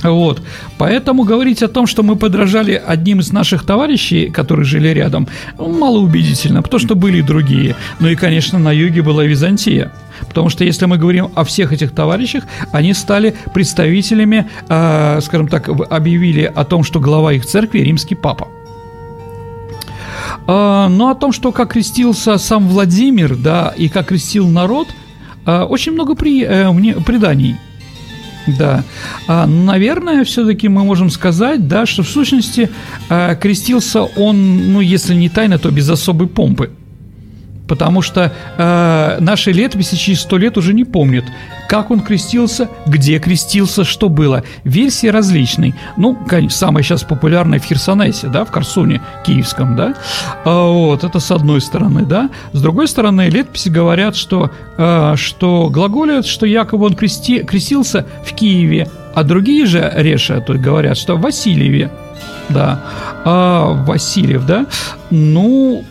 вот. 0.04 0.42
Поэтому 0.78 1.24
говорить 1.24 1.64
о 1.64 1.68
том, 1.68 1.88
что 1.88 2.04
мы 2.04 2.16
подражали 2.16 2.82
одним 2.86 3.20
из 3.20 3.32
наших 3.32 3.66
товарищей, 3.66 4.30
которые 4.30 4.66
жили 4.66 4.90
рядом, 4.90 5.28
ну, 5.58 5.78
малоубедительно, 5.78 6.62
потому 6.62 6.80
что 6.80 6.96
были 6.96 7.20
и 7.20 7.22
другие. 7.22 7.76
Ну 8.00 8.08
и, 8.08 8.16
конечно, 8.16 8.60
на 8.60 8.72
юге 8.72 9.02
была 9.02 9.24
Византия. 9.24 9.92
Потому 10.28 10.50
что 10.50 10.64
если 10.64 10.86
мы 10.86 10.98
говорим 10.98 11.30
о 11.36 11.44
всех 11.44 11.74
этих 11.74 11.92
товарищах, 11.92 12.44
они 12.72 12.94
стали 12.94 13.36
представителями, 13.54 14.48
э, 14.70 15.20
скажем 15.22 15.48
так, 15.48 15.68
объявили 15.68 16.52
о 16.54 16.64
том, 16.64 16.84
что 16.84 17.00
глава 17.00 17.34
их 17.34 17.46
церкви 17.46 17.80
римский 17.80 18.16
папа. 18.16 18.48
Э, 20.48 20.88
но 20.90 21.10
о 21.10 21.16
том, 21.16 21.32
что 21.32 21.52
как 21.52 21.72
крестился 21.72 22.38
сам 22.38 22.68
Владимир, 22.68 23.36
да, 23.36 23.74
и 23.76 23.90
как 23.90 24.08
крестил 24.08 24.48
народ, 24.48 24.88
э, 25.46 25.62
очень 25.62 25.94
много 25.94 26.16
при, 26.16 26.44
э, 26.44 27.02
преданий 27.04 27.56
да. 28.47 28.84
А, 29.27 29.45
наверное, 29.45 30.23
все-таки 30.23 30.67
мы 30.69 30.84
можем 30.84 31.10
сказать, 31.10 31.67
да, 31.67 31.86
что 31.86 32.04
в 32.04 32.10
сущности 32.10 32.69
а, 33.10 33.36
крестился 33.36 34.04
он, 34.04 34.73
ну, 34.73 34.82
если 34.82 35.13
не 35.13 35.30
тайно, 35.30 35.58
то 35.60 35.71
без 35.71 35.89
особой 35.89 36.27
помпы 36.27 36.71
потому 37.71 38.01
что 38.01 38.34
э, 38.57 39.17
наши 39.21 39.53
летописи 39.53 39.95
через 39.95 40.19
сто 40.19 40.38
лет 40.38 40.57
уже 40.57 40.73
не 40.73 40.84
помнят, 40.84 41.23
как 41.69 41.89
он 41.89 42.01
крестился, 42.01 42.67
где 42.86 43.17
крестился, 43.17 43.86
что 43.86 44.10
было. 44.10 44.43
Версии 44.65 45.07
различные. 45.07 45.73
Ну, 45.95 46.17
конечно, 46.27 46.57
самая 46.57 46.84
сейчас 46.84 47.03
популярная 47.03 47.60
в 47.60 47.63
Херсонесе, 47.63 48.27
да, 48.27 48.43
в 48.43 48.51
Корсуне 48.51 48.99
киевском, 49.25 49.77
да. 49.77 49.95
А, 50.43 50.67
вот, 50.67 51.05
это 51.05 51.21
с 51.21 51.31
одной 51.31 51.62
стороны, 51.62 52.01
да. 52.01 52.29
С 52.51 52.62
другой 52.62 52.89
стороны, 52.89 53.29
летописи 53.29 53.69
говорят, 53.69 54.17
что, 54.17 54.51
э, 54.77 55.13
что 55.15 55.69
глаголят, 55.69 56.25
что 56.25 56.45
якобы 56.45 56.88
он 56.88 56.95
крести, 56.95 57.39
крестился 57.39 58.05
в 58.25 58.34
Киеве, 58.34 58.89
а 59.15 59.23
другие 59.23 59.65
же 59.65 59.93
решат, 59.95 60.49
говорят, 60.49 60.97
что 60.97 61.15
в 61.15 61.21
Васильеве, 61.21 61.89
да, 62.49 62.81
а, 63.23 63.86
Васильев, 63.86 64.45
да, 64.45 64.65
ну, 65.10 65.86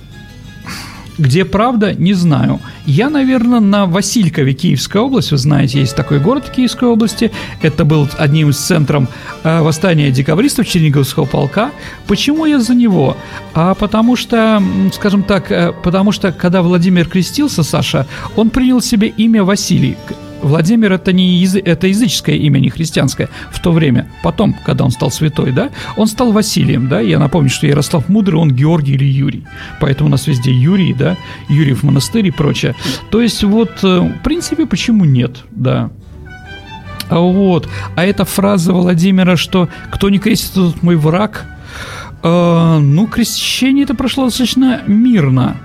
где 1.20 1.44
правда, 1.44 1.94
не 1.94 2.14
знаю. 2.14 2.60
Я, 2.86 3.10
наверное, 3.10 3.60
на 3.60 3.86
Василькове, 3.86 4.54
Киевская 4.54 5.02
область. 5.02 5.30
Вы 5.30 5.36
знаете, 5.36 5.80
есть 5.80 5.94
такой 5.94 6.18
город 6.18 6.46
в 6.48 6.52
Киевской 6.52 6.88
области. 6.88 7.30
Это 7.62 7.84
был 7.84 8.08
одним 8.18 8.50
из 8.50 8.58
центров 8.58 9.04
э, 9.44 9.60
восстания 9.60 10.10
декабристов 10.10 10.66
Черниговского 10.66 11.26
полка. 11.26 11.70
Почему 12.06 12.46
я 12.46 12.58
за 12.58 12.74
него? 12.74 13.16
А 13.54 13.74
потому 13.74 14.16
что, 14.16 14.62
скажем 14.92 15.22
так, 15.22 15.52
э, 15.52 15.72
потому 15.84 16.12
что, 16.12 16.32
когда 16.32 16.62
Владимир 16.62 17.08
крестился, 17.08 17.62
Саша, 17.62 18.06
он 18.36 18.50
принял 18.50 18.80
себе 18.80 19.08
имя 19.08 19.44
Василий. 19.44 19.96
Владимир 20.42 20.92
это 20.92 21.12
не 21.12 21.36
язы, 21.36 21.60
это 21.60 21.86
языческое 21.86 22.36
имя, 22.36 22.58
не 22.58 22.70
христианское 22.70 23.28
в 23.50 23.60
то 23.60 23.72
время. 23.72 24.10
Потом, 24.22 24.54
когда 24.64 24.84
он 24.84 24.90
стал 24.90 25.10
святой, 25.10 25.52
да, 25.52 25.70
он 25.96 26.06
стал 26.06 26.32
Василием, 26.32 26.88
да. 26.88 27.00
Я 27.00 27.18
напомню, 27.18 27.50
что 27.50 27.66
Ярослав 27.66 28.08
Мудрый, 28.08 28.40
он 28.40 28.50
Георгий 28.52 28.94
или 28.94 29.04
Юрий. 29.04 29.44
Поэтому 29.80 30.08
у 30.08 30.10
нас 30.10 30.26
везде 30.26 30.52
Юрий, 30.52 30.94
да, 30.94 31.16
Юрий 31.48 31.74
в 31.74 31.82
монастырь 31.82 32.26
и 32.26 32.30
прочее. 32.30 32.74
То 33.10 33.20
есть 33.20 33.42
вот, 33.44 33.82
э, 33.82 34.00
в 34.00 34.22
принципе, 34.22 34.66
почему 34.66 35.04
нет, 35.04 35.44
да. 35.50 35.90
А 37.08 37.18
вот, 37.18 37.68
а 37.96 38.04
эта 38.04 38.24
фраза 38.24 38.72
Владимира, 38.72 39.36
что 39.36 39.68
кто 39.90 40.10
не 40.10 40.18
крестит, 40.18 40.52
тот 40.54 40.82
мой 40.82 40.96
враг, 40.96 41.44
э, 42.22 42.78
ну, 42.80 43.06
крещение 43.06 43.84
это 43.84 43.94
прошло 43.94 44.26
достаточно 44.26 44.82
мирно 44.86 45.56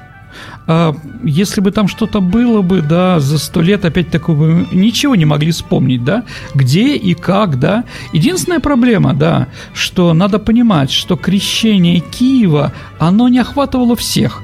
а, 0.68 0.96
если 1.24 1.62
бы 1.62 1.72
там 1.72 1.88
что-то 1.88 2.22
было 2.22 2.62
бы, 2.62 2.82
да, 2.82 3.20
за 3.20 3.38
сто 3.38 3.62
лет 3.62 3.86
опять 3.86 4.10
такого 4.10 4.66
ничего 4.72 5.16
не 5.16 5.26
могли 5.26 5.52
вспомнить, 5.52 6.04
да, 6.04 6.24
где 6.54 6.96
и 6.96 7.14
как, 7.14 7.60
да. 7.60 7.84
Единственная 8.14 8.60
проблема, 8.60 9.14
да, 9.14 9.48
что 9.74 10.14
надо 10.14 10.40
понимать, 10.40 10.92
что 10.92 11.16
крещение 11.16 12.00
Киева, 12.00 12.74
оно 13.00 13.30
не 13.30 13.40
охватывало 13.40 13.96
всех. 13.96 14.42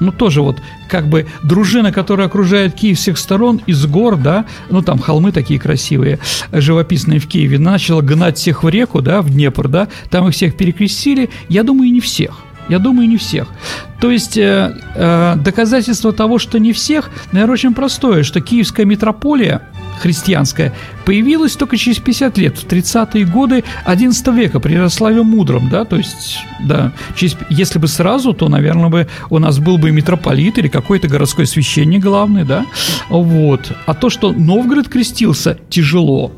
Ну, 0.00 0.10
тоже 0.10 0.42
вот 0.42 0.56
как 0.88 1.06
бы 1.06 1.26
дружина, 1.44 1.92
которая 1.92 2.26
окружает 2.26 2.74
Киев 2.74 2.98
всех 2.98 3.16
сторон, 3.16 3.60
из 3.66 3.86
гор, 3.86 4.16
да, 4.16 4.46
ну, 4.68 4.82
там 4.82 4.98
холмы 4.98 5.30
такие 5.30 5.60
красивые, 5.60 6.18
живописные 6.50 7.20
в 7.20 7.28
Киеве, 7.28 7.60
начала 7.60 8.02
гнать 8.02 8.36
всех 8.36 8.64
в 8.64 8.68
реку, 8.68 9.00
да, 9.00 9.22
в 9.22 9.30
Днепр, 9.30 9.68
да, 9.68 9.86
там 10.10 10.26
их 10.26 10.34
всех 10.34 10.56
перекрестили, 10.56 11.30
я 11.48 11.62
думаю, 11.62 11.92
не 11.92 12.00
всех. 12.00 12.38
Я 12.68 12.78
думаю, 12.78 13.08
не 13.08 13.16
всех. 13.16 13.48
То 14.00 14.10
есть 14.10 14.36
э, 14.36 14.74
э, 14.94 15.34
доказательство 15.36 16.12
того, 16.12 16.38
что 16.38 16.58
не 16.58 16.72
всех, 16.72 17.10
наверное, 17.32 17.54
очень 17.54 17.74
простое, 17.74 18.22
что 18.22 18.40
Киевская 18.40 18.84
митрополия, 18.84 19.62
христианская, 20.00 20.72
появилась 21.04 21.54
только 21.54 21.76
через 21.76 21.98
50 21.98 22.38
лет, 22.38 22.58
в 22.58 22.66
30-е 22.66 23.24
годы 23.26 23.62
11 23.84 24.26
века 24.28 24.58
при 24.58 24.74
Ярославе 24.74 25.22
Мудром, 25.22 25.68
да, 25.68 25.84
то 25.84 25.96
есть, 25.96 26.40
да, 26.64 26.92
через, 27.14 27.36
если 27.48 27.78
бы 27.78 27.86
сразу, 27.86 28.32
то, 28.32 28.48
наверное, 28.48 28.88
бы 28.88 29.08
у 29.30 29.38
нас 29.38 29.58
был 29.58 29.78
бы 29.78 29.92
митрополит 29.92 30.58
или 30.58 30.68
какой-то 30.68 31.06
городской 31.06 31.46
священник 31.46 32.02
главный, 32.02 32.44
да, 32.44 32.66
вот. 33.08 33.72
А 33.86 33.94
то, 33.94 34.10
что 34.10 34.32
Новгород 34.32 34.88
крестился, 34.88 35.58
тяжело, 35.68 36.32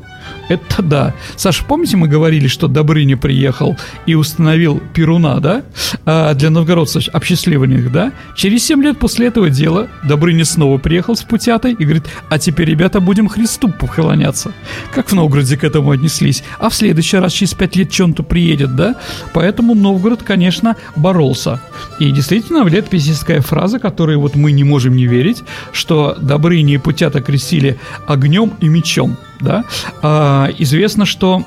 это 0.49 0.81
да. 0.81 1.13
Саша, 1.35 1.63
помните, 1.65 1.97
мы 1.97 2.07
говорили, 2.07 2.47
что 2.47 2.67
Добрыня 2.67 3.17
приехал 3.17 3.75
и 4.05 4.15
установил 4.15 4.81
Перуна, 4.93 5.39
да? 5.39 5.63
А, 6.05 6.33
для 6.33 6.49
новгородцев 6.49 7.07
обсчастливанных, 7.13 7.91
да? 7.91 8.11
Через 8.35 8.65
7 8.65 8.83
лет 8.83 8.99
после 8.99 9.27
этого 9.27 9.49
дела 9.49 9.87
Добрыня 10.03 10.45
снова 10.45 10.77
приехал 10.77 11.15
с 11.15 11.23
Путятой 11.23 11.73
и 11.73 11.83
говорит, 11.83 12.03
а 12.29 12.37
теперь, 12.37 12.69
ребята, 12.69 12.99
будем 12.99 13.27
Христу 13.27 13.69
поклоняться. 13.69 14.53
Как 14.93 15.09
в 15.09 15.13
Новгороде 15.13 15.57
к 15.57 15.63
этому 15.63 15.91
отнеслись? 15.91 16.43
А 16.59 16.69
в 16.69 16.75
следующий 16.75 17.17
раз 17.17 17.33
через 17.33 17.53
5 17.53 17.75
лет 17.75 17.89
чем-то 17.89 18.23
приедет, 18.23 18.75
да? 18.75 18.95
Поэтому 19.33 19.73
Новгород, 19.73 20.23
конечно, 20.23 20.75
боролся. 20.95 21.59
И 21.99 22.11
действительно, 22.11 22.63
в 22.63 22.67
летописическая 22.67 23.41
фраза, 23.41 23.79
которой 23.79 24.17
вот 24.17 24.35
мы 24.35 24.51
не 24.51 24.63
можем 24.63 24.95
не 24.95 25.07
верить, 25.07 25.43
что 25.71 26.15
Добрыня 26.21 26.75
и 26.75 26.77
Путята 26.77 27.21
крестили 27.21 27.77
огнем 28.07 28.53
и 28.61 28.67
мечом 28.67 29.17
да, 29.45 29.63
а, 30.01 30.49
известно, 30.57 31.05
что 31.05 31.45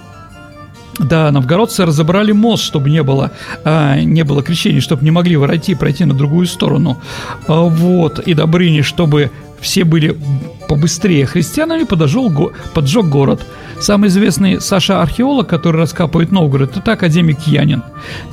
да, 0.98 1.30
новгородцы 1.30 1.84
разобрали 1.84 2.32
мост, 2.32 2.64
чтобы 2.64 2.90
не 2.90 3.02
было, 3.02 3.30
а, 3.64 3.96
не 4.00 4.24
было 4.24 4.42
крещений, 4.42 4.80
чтобы 4.80 5.04
не 5.04 5.10
могли 5.10 5.36
воройти 5.36 5.74
пройти 5.74 6.04
на 6.04 6.14
другую 6.14 6.46
сторону. 6.46 7.00
А, 7.46 7.60
вот, 7.62 8.18
и 8.18 8.34
Добрыни, 8.34 8.82
чтобы 8.82 9.30
все 9.60 9.84
были 9.84 10.16
побыстрее 10.68 11.26
христианами, 11.26 11.84
подожил, 11.84 12.28
го, 12.30 12.52
поджег 12.74 13.06
город. 13.06 13.40
Самый 13.80 14.08
известный 14.08 14.60
Саша 14.60 15.02
археолог, 15.02 15.48
который 15.48 15.78
раскапывает 15.78 16.32
Новгород, 16.32 16.76
это 16.76 16.92
академик 16.92 17.38
Янин. 17.46 17.82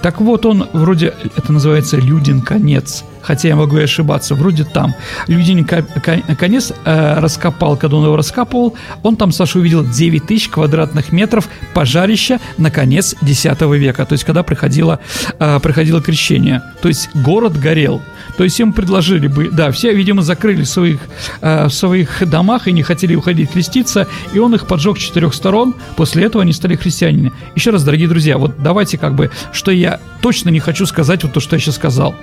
Так 0.02 0.20
вот, 0.20 0.46
он 0.46 0.68
вроде, 0.74 1.14
это 1.38 1.54
называется 1.54 1.98
«Людин 1.98 2.42
конец», 2.42 3.04
хотя 3.22 3.50
я 3.50 3.56
могу 3.56 3.78
и 3.78 3.84
ошибаться, 3.84 4.36
вроде 4.36 4.64
там. 4.64 4.94
Людин 5.28 5.66
конец 5.66 6.74
э, 6.84 7.20
раскопал, 7.20 7.78
когда 7.78 7.98
он 7.98 8.06
его 8.06 8.16
раскапывал, 8.16 8.76
он 9.04 9.18
там, 9.18 9.32
Саша, 9.32 9.60
увидел 9.60 9.84
9 9.84 10.26
тысяч 10.26 10.50
квадратных 10.50 11.12
метров 11.12 11.48
пожарища 11.74 12.40
на 12.58 12.72
конец 12.72 13.16
X 13.22 13.46
века, 13.46 14.06
то 14.06 14.14
есть 14.14 14.24
когда 14.24 14.44
приходило, 14.44 15.00
э, 15.40 15.60
приходило 15.60 16.02
крещение. 16.02 16.62
То 16.82 16.88
есть 16.88 17.10
город 17.16 17.60
горел. 17.60 18.02
То 18.38 18.44
есть 18.44 18.60
им 18.60 18.74
предложили 18.74 19.28
бы, 19.28 19.50
да, 19.50 19.72
все, 19.72 19.94
видимо, 19.94 20.22
закрыли 20.22 20.64
своих, 20.64 21.00
э, 21.41 21.67
в 21.67 21.73
своих 21.73 22.28
домах 22.28 22.67
и 22.67 22.71
не 22.71 22.84
хотели 22.84 23.15
уходить 23.15 23.51
креститься, 23.51 24.08
и 24.34 24.39
он 24.39 24.56
их 24.56 24.67
поджег 24.67 24.97
с 24.97 25.01
четырех 25.01 25.34
сторон, 25.34 25.75
после 25.95 26.25
этого 26.25 26.43
они 26.43 26.54
стали 26.54 26.75
христианами. 26.75 27.32
Еще 27.56 27.71
раз, 27.71 27.84
дорогие 27.84 28.08
друзья, 28.08 28.38
вот 28.38 28.62
давайте 28.62 28.97
как 28.97 29.15
бы, 29.15 29.32
что 29.51 29.71
я 29.71 29.99
точно 30.21 30.49
не 30.49 30.60
хочу 30.60 30.86
сказать, 30.86 31.23
вот 31.23 31.34
то, 31.34 31.39
что 31.39 31.56
я 31.56 31.60
сейчас 31.60 31.75
сказал 31.75 32.15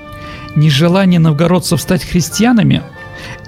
нежелание 0.57 1.21
новгородцев 1.21 1.81
стать 1.81 2.05
христианами, 2.05 2.83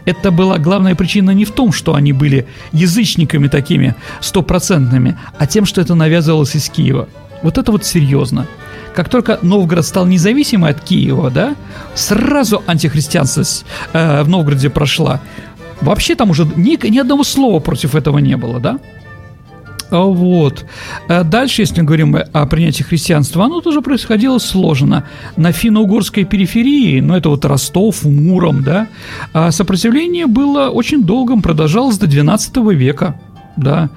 это 0.05 0.31
была 0.31 0.59
главная 0.59 0.95
причина 0.95 1.31
не 1.31 1.45
в 1.45 1.51
том, 1.51 1.73
что 1.73 1.95
они 1.95 2.13
были 2.13 2.47
язычниками 2.73 3.49
такими 3.49 3.95
стопроцентными, 4.21 5.19
а 5.39 5.47
тем, 5.47 5.67
что 5.67 5.81
это 5.81 5.95
навязывалось 5.95 6.55
из 6.55 6.69
Киева. 6.69 7.09
Вот 7.43 7.59
это 7.59 7.73
вот 7.73 7.85
серьезно. 7.85 8.47
Как 8.95 9.09
только 9.09 9.39
Новгород 9.43 9.85
стал 9.85 10.07
независимым 10.07 10.71
от 10.71 10.81
Киева, 10.81 11.31
да, 11.31 11.57
сразу 11.95 12.63
антихристианство 12.67 13.45
э, 13.93 14.23
в 14.23 14.29
Новгороде 14.29 14.71
прошла. 14.71 15.21
Вообще 15.81 16.15
там 16.15 16.31
уже 16.31 16.47
ни, 16.57 16.79
ни 16.89 16.99
одного 16.99 17.25
слова 17.25 17.59
против 17.59 17.95
этого 17.95 18.19
не 18.19 18.37
было, 18.37 18.61
да? 18.61 18.79
А 19.91 20.03
вот. 20.05 20.65
А 21.09 21.25
дальше, 21.25 21.63
если 21.63 21.81
мы 21.81 21.87
говорим 21.87 22.17
о 22.33 22.47
принятии 22.47 22.83
христианства, 22.83 23.45
оно 23.45 23.61
тоже 23.61 23.83
происходило 23.83 24.39
сложно. 24.39 25.05
На 25.37 25.53
финно-угорской 25.53 26.25
периферии, 26.25 27.01
ну 27.01 27.17
это 27.17 27.29
вот 27.29 27.45
Ростов, 27.45 28.05
Муром, 28.05 28.63
да, 28.63 28.89
а 29.33 29.51
сопротивление 29.51 30.27
было 30.27 30.69
очень 30.69 31.05
долгим, 31.05 31.43
продолжалось 31.43 31.99
до 31.99 32.07
XII 32.07 32.75
века, 32.75 33.21
да. 33.57 33.91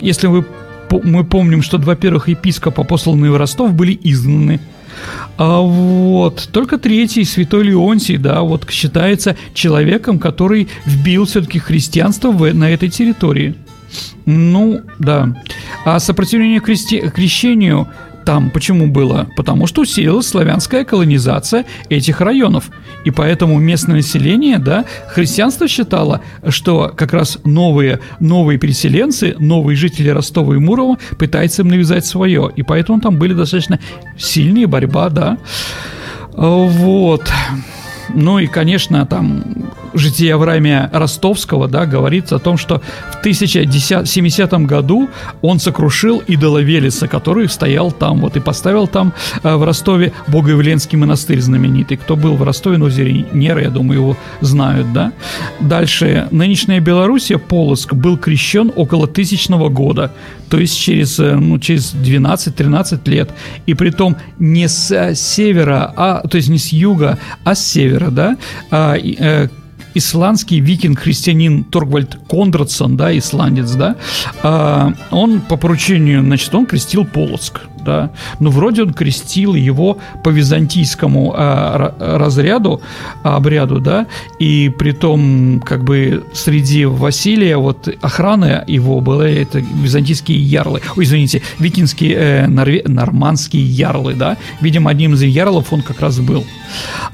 Если 0.00 0.26
вы, 0.26 0.46
мы 0.92 1.24
помним, 1.24 1.62
что 1.62 1.78
два 1.78 1.94
первых 1.94 2.28
епископа, 2.28 2.84
посланные 2.84 3.30
в 3.30 3.36
Ростов, 3.36 3.72
были 3.72 3.98
изгнаны, 4.02 4.60
а 5.36 5.60
вот. 5.60 6.48
Только 6.52 6.78
третий, 6.78 7.24
святой 7.24 7.64
Леонтий, 7.64 8.18
да, 8.18 8.42
вот 8.42 8.68
считается 8.70 9.36
человеком, 9.54 10.18
который 10.18 10.68
вбил 10.84 11.24
все-таки 11.24 11.58
христианство 11.58 12.30
в, 12.30 12.52
на 12.52 12.70
этой 12.70 12.90
территории. 12.90 13.54
Ну, 14.26 14.82
да. 14.98 15.34
А 15.84 15.98
сопротивление 15.98 16.60
крещению 16.60 17.88
там 18.24 18.50
почему 18.50 18.86
было? 18.86 19.28
Потому 19.36 19.66
что 19.66 19.82
усилилась 19.82 20.28
славянская 20.28 20.84
колонизация 20.84 21.64
этих 21.88 22.20
районов. 22.20 22.70
И 23.04 23.10
поэтому 23.10 23.58
местное 23.58 23.96
население, 23.96 24.58
да, 24.58 24.84
христианство 25.08 25.68
считало, 25.68 26.20
что 26.48 26.92
как 26.96 27.12
раз 27.12 27.38
новые, 27.44 28.00
новые 28.20 28.58
переселенцы, 28.58 29.34
новые 29.38 29.76
жители 29.76 30.10
Ростова 30.10 30.54
и 30.54 30.58
Мурова 30.58 30.98
пытаются 31.18 31.62
им 31.62 31.68
навязать 31.68 32.04
свое. 32.04 32.50
И 32.54 32.62
поэтому 32.62 33.00
там 33.00 33.18
были 33.18 33.32
достаточно 33.32 33.78
сильные 34.18 34.66
борьба, 34.66 35.08
да. 35.08 35.38
Вот. 36.32 37.30
Ну 38.14 38.38
и, 38.38 38.46
конечно, 38.46 39.06
там 39.06 39.44
жития 39.94 40.34
Авраамия 40.34 40.90
Ростовского, 40.92 41.68
да, 41.68 41.86
говорится 41.86 42.36
о 42.36 42.38
том, 42.38 42.56
что 42.56 42.80
в 43.12 43.20
1070 43.20 44.52
году 44.66 45.08
он 45.42 45.58
сокрушил 45.58 46.22
идола 46.26 46.58
Велеса, 46.58 47.08
который 47.08 47.48
стоял 47.48 47.92
там, 47.92 48.20
вот, 48.20 48.36
и 48.36 48.40
поставил 48.40 48.86
там 48.86 49.12
э, 49.42 49.54
в 49.54 49.64
Ростове 49.64 50.12
Богоявленский 50.28 50.98
монастырь 50.98 51.40
знаменитый. 51.40 51.96
Кто 51.96 52.16
был 52.16 52.36
в 52.36 52.42
Ростове 52.42 52.78
на 52.78 52.86
озере 52.86 53.26
Нера, 53.32 53.62
я 53.62 53.70
думаю, 53.70 54.00
его 54.00 54.16
знают, 54.40 54.92
да. 54.92 55.12
Дальше, 55.60 56.28
нынешняя 56.30 56.80
Белоруссия, 56.80 57.38
Полоск, 57.38 57.94
был 57.94 58.16
крещен 58.16 58.72
около 58.76 59.06
тысячного 59.06 59.68
года, 59.68 60.12
то 60.48 60.58
есть 60.58 60.78
через, 60.78 61.18
э, 61.18 61.36
ну, 61.36 61.58
через 61.58 61.94
12-13 61.94 63.08
лет. 63.08 63.30
И 63.66 63.74
при 63.74 63.90
том 63.90 64.16
не 64.38 64.68
с 64.68 65.14
севера, 65.14 65.92
а, 65.96 66.26
то 66.28 66.36
есть 66.36 66.48
не 66.48 66.58
с 66.58 66.72
юга, 66.72 67.18
а 67.44 67.54
с 67.54 67.66
севера, 67.66 67.99
да, 68.08 68.36
а, 68.70 68.96
э, 68.96 69.48
исландский 69.94 70.60
викинг-христианин 70.60 71.64
Торгвальд 71.64 72.16
Кондратсон, 72.28 72.96
да, 72.96 73.16
исландец, 73.16 73.72
да, 73.72 73.96
а, 74.42 74.94
он 75.10 75.40
по 75.40 75.56
поручению, 75.56 76.22
значит, 76.22 76.54
он 76.54 76.66
крестил 76.66 77.04
Полоцк, 77.04 77.60
да, 77.84 78.10
но 78.38 78.50
вроде 78.50 78.82
он 78.82 78.92
крестил 78.92 79.54
его 79.54 79.98
по 80.22 80.30
византийскому 80.30 81.34
а, 81.36 81.94
разряду, 81.98 82.80
обряду, 83.22 83.80
да, 83.80 84.06
и 84.38 84.68
при 84.78 84.92
том, 84.92 85.62
как 85.64 85.84
бы, 85.84 86.24
среди 86.32 86.84
Василия, 86.84 87.56
вот, 87.56 87.88
охраны 88.00 88.64
его 88.66 89.00
были 89.00 89.34
это 89.42 89.58
византийские 89.58 90.38
ярлы, 90.38 90.80
ой, 90.96 91.04
извините, 91.04 91.42
викинские, 91.58 92.14
э, 92.14 92.46
норве, 92.46 92.82
нормандские 92.86 93.64
ярлы, 93.64 94.14
да, 94.14 94.36
видимо, 94.60 94.90
одним 94.90 95.14
из 95.14 95.22
ярлов 95.22 95.72
он 95.72 95.82
как 95.82 96.00
раз 96.00 96.18
был. 96.18 96.44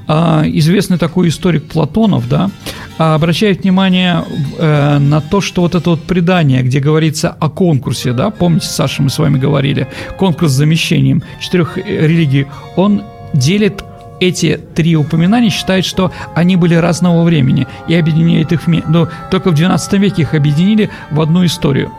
А, 0.07 0.43
известный 0.45 0.97
такой 0.97 1.29
историк 1.29 1.65
Платонов, 1.67 2.27
да, 2.29 2.49
обращает 2.97 3.63
внимание 3.63 4.23
э, 4.57 4.97
на 4.97 5.21
то, 5.21 5.41
что 5.41 5.61
вот 5.61 5.75
это 5.75 5.91
вот 5.91 6.01
предание, 6.03 6.63
где 6.63 6.79
говорится 6.79 7.29
о 7.29 7.49
конкурсе, 7.49 8.13
да, 8.13 8.29
помните, 8.29 8.67
Саша, 8.67 9.03
мы 9.03 9.09
с 9.09 9.19
вами 9.19 9.37
говорили, 9.37 9.87
конкурс 10.17 10.51
замещением 10.57 11.23
четырех 11.39 11.77
религий, 11.77 12.47
он 12.75 13.03
делит 13.33 13.83
эти 14.19 14.59
три 14.75 14.95
упоминания 14.95 15.49
считает, 15.49 15.85
что 15.85 16.11
они 16.35 16.55
были 16.55 16.75
разного 16.75 17.23
времени 17.23 17.67
и 17.87 17.95
объединяет 17.95 18.51
их, 18.51 18.67
но 18.67 19.07
только 19.31 19.51
в 19.51 19.53
12 19.53 19.93
веке 19.93 20.23
их 20.23 20.33
объединили 20.33 20.89
в 21.11 21.21
одну 21.21 21.45
историю. 21.45 21.91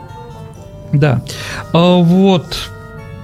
Да, 0.93 1.23
а 1.73 1.97
вот, 1.97 2.71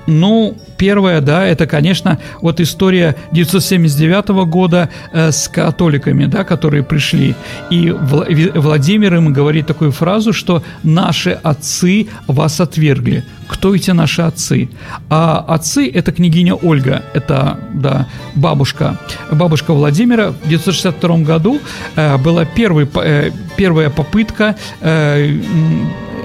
ну, 0.07 0.57
Первое, 0.77 1.21
да, 1.21 1.45
это, 1.47 1.67
конечно, 1.67 2.19
вот 2.41 2.61
история 2.61 3.17
979 3.33 4.47
года 4.47 4.89
э, 5.13 5.31
с 5.31 5.49
католиками, 5.49 6.27
да, 6.27 6.45
которые 6.45 6.83
пришли. 6.83 7.35
И 7.71 7.91
Владимир 7.91 9.15
им 9.15 9.33
говорит 9.33 9.67
такую 9.67 9.93
фразу, 9.93 10.33
что 10.33 10.63
«наши 10.83 11.31
отцы 11.31 12.09
вас 12.27 12.61
отвергли». 12.61 13.25
Кто 13.47 13.75
эти 13.75 13.91
наши 13.91 14.23
отцы? 14.23 14.69
А 15.11 15.45
отцы– 15.47 15.91
это 15.95 16.13
княгиня 16.13 16.55
Ольга, 16.55 17.03
это, 17.13 17.59
да, 17.75 18.09
бабушка. 18.35 18.99
Бабушка 19.31 19.75
Владимира 19.75 20.31
в 20.31 20.49
962 20.49 21.19
году 21.19 21.61
э, 21.97 22.17
была 22.19 22.45
первой, 22.45 22.89
э, 22.95 23.31
первая 23.57 23.91
попытка 23.91 24.57
э, 24.81 25.31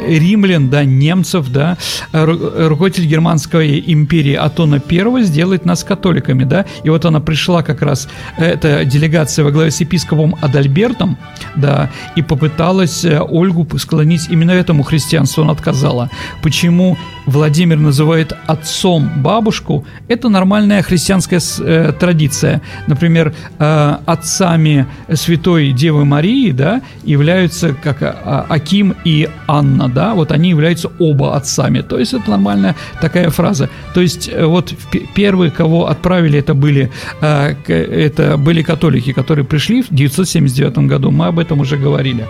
римлян, 0.08 0.70
да, 0.70 0.84
немцев, 0.84 1.50
да, 1.52 1.78
руководитель 2.12 3.06
германской 3.06 3.84
империи 3.86 4.34
Атона 4.34 4.82
I 4.90 5.24
сделает 5.24 5.66
нас 5.66 5.84
католиками, 5.84 6.44
да, 6.44 6.66
и 6.84 6.90
вот 6.90 7.06
она 7.06 7.20
пришла 7.20 7.64
как 7.64 7.82
раз, 7.82 8.08
эта 8.38 8.86
делегация 8.86 9.46
во 9.46 9.52
главе 9.52 9.72
с 9.72 9.80
епископом 9.82 10.36
Адальбертом, 10.42 11.18
да, 11.56 11.90
и 12.16 12.22
попыталась 12.22 13.04
э, 13.06 13.20
Ольгу 13.20 13.68
склонить 13.78 14.28
именно 14.30 14.52
этому 14.52 14.84
христианству, 14.84 15.44
он 15.44 15.50
отказала. 15.50 16.10
Почему 16.42 16.98
Владимир 17.30 17.78
называет 17.78 18.34
отцом 18.48 19.10
бабушку, 19.18 19.86
это 20.08 20.30
нормальная 20.30 20.82
христианская 20.82 21.40
э, 21.60 21.94
традиция. 22.00 22.62
Например, 22.88 23.34
э, 23.60 23.96
отцами 24.06 24.88
Святой 25.14 25.72
Девы 25.72 26.06
Марии, 26.06 26.52
да, 26.52 26.82
являются 27.04 27.74
как 27.74 28.02
а, 28.02 28.46
Аким 28.50 28.96
и 29.06 29.30
Анна, 29.48 29.90
да, 29.90 30.14
вот 30.16 30.32
они 30.32 30.50
являются 30.50 30.90
оба 31.00 31.36
отцами. 31.36 31.82
То 31.82 32.00
есть 32.00 32.14
это 32.14 32.32
нормальная 32.32 32.76
такая 33.00 33.30
фраза. 33.30 33.70
То 33.94 34.02
есть 34.02 34.28
э, 34.28 34.46
вот 34.46 34.74
первые, 35.14 35.52
кого 35.52 35.88
отправили, 35.88 36.40
это 36.40 36.56
были, 36.56 36.92
э, 37.22 37.56
это 37.68 38.38
были 38.38 38.64
католики, 38.64 39.14
которые 39.14 39.46
пришли 39.46 39.84
в 39.84 39.90
979 39.92 40.90
году. 40.90 41.12
Мы 41.12 41.28
об 41.28 41.38
этом 41.38 41.60
уже 41.60 41.78
говорили. 41.78 42.26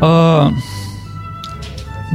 А, 0.00 0.50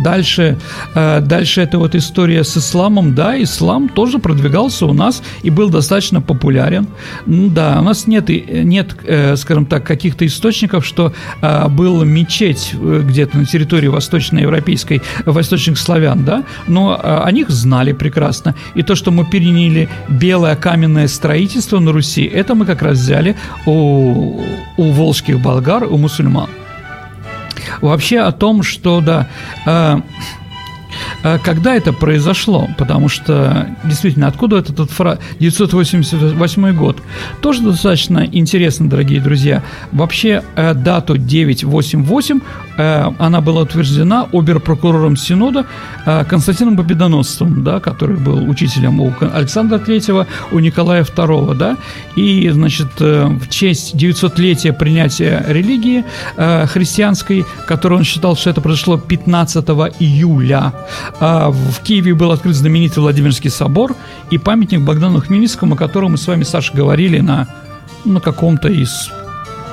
Дальше, 0.04 0.58
э, 0.96 1.22
дальше 1.22 1.62
это 1.62 1.78
вот 1.78 1.96
история 1.96 2.44
с 2.44 2.58
исламом. 2.58 3.16
Да, 3.16 3.42
ислам 3.42 3.90
тоже 3.90 4.20
продвигался 4.20 4.86
у 4.86 4.94
нас 4.94 5.22
и 5.44 5.50
был 5.50 5.70
достаточно 5.70 6.22
популярен. 6.22 6.88
Да, 7.26 7.78
у 7.80 7.84
нас 7.84 8.08
нет, 8.08 8.30
нет 8.30 8.96
э, 9.06 9.36
скажем 9.36 9.66
так, 9.66 9.84
каких-то 9.84 10.26
источников, 10.26 10.86
что 10.86 11.14
э, 11.42 11.68
был 11.70 12.04
мечеть 12.04 12.74
где-то 12.74 13.38
на 13.38 13.46
территории 13.46 13.88
восточноевропейской, 13.88 15.02
восточных 15.26 15.78
славян, 15.78 16.24
да, 16.24 16.44
но 16.68 17.00
о 17.04 17.32
них 17.32 17.50
знали 17.50 17.94
прекрасно. 17.94 18.56
И 18.76 18.84
то, 18.84 18.96
что 18.96 19.12
мы 19.12 19.26
переняли 19.26 19.90
белое 20.08 20.56
каменное 20.56 21.08
строительство 21.08 21.80
на 21.80 21.92
Руси, 21.92 22.24
это 22.24 22.56
мы 22.56 22.66
как 22.66 22.82
раз 22.82 22.98
взяли 22.98 23.36
у, 23.66 24.42
у 24.78 24.92
волжских 24.92 25.40
болгар, 25.40 25.84
у 25.84 25.98
мусульман. 25.98 26.50
Вообще 27.82 28.20
о 28.20 28.32
том, 28.32 28.64
что, 28.64 29.02
да, 29.02 29.28
э, 29.66 30.02
когда 31.22 31.76
это 31.76 31.94
произошло, 31.94 32.70
потому 32.78 33.10
что 33.10 33.68
действительно, 33.84 34.28
откуда 34.28 34.58
этот 34.58 34.92
фра... 34.92 35.20
988 35.40 36.76
год, 36.76 36.98
тоже 37.42 37.62
достаточно 37.62 38.26
интересно, 38.32 38.90
дорогие 38.90 39.22
друзья. 39.22 39.64
Вообще 39.92 40.44
э, 40.56 40.74
дату 40.74 41.18
988 41.18 42.42
Э, 42.80 43.12
она 43.20 43.42
была 43.42 43.64
утверждена 43.64 44.28
оберпрокурором 44.32 45.18
Синода 45.18 45.66
э, 46.06 46.24
Константином 46.24 46.78
Победоносцем, 46.78 47.62
да, 47.62 47.82
который 47.82 48.16
был 48.16 48.50
учителем 48.50 49.02
у 49.02 49.14
Александра 49.34 49.78
III, 49.78 50.26
у 50.54 50.60
Николая 50.60 51.04
II, 51.04 51.56
да, 51.56 51.76
и, 52.16 52.50
значит, 52.50 52.88
э, 53.02 53.26
в 53.26 53.50
честь 53.50 53.96
900-летия 53.96 54.72
принятия 54.72 55.44
религии 55.48 56.06
христианской, 56.38 57.46
которую 57.68 58.00
он 58.00 58.06
считал, 58.06 58.38
что 58.38 58.50
это 58.50 58.62
произошло 58.62 58.98
15 58.98 59.66
июля, 60.00 60.74
в 61.20 61.82
Киеве 61.84 62.14
был 62.14 62.32
открыт 62.32 62.56
знаменитый 62.56 63.02
Владимирский 63.02 63.50
собор 63.50 63.96
и 64.30 64.38
памятник 64.38 64.82
Богдану 64.82 65.22
Хмельницкому, 65.22 65.76
о 65.76 65.78
котором 65.78 66.12
мы 66.12 66.18
с 66.18 66.28
вами, 66.28 66.44
Саша, 66.44 66.74
говорили 66.74 67.20
на, 67.20 67.48
на 68.06 68.20
каком-то 68.20 68.70
из 68.70 69.10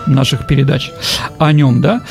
наших 0.07 0.47
передач 0.47 0.91
о 1.39 1.53
нем, 1.53 1.81
да. 1.81 2.03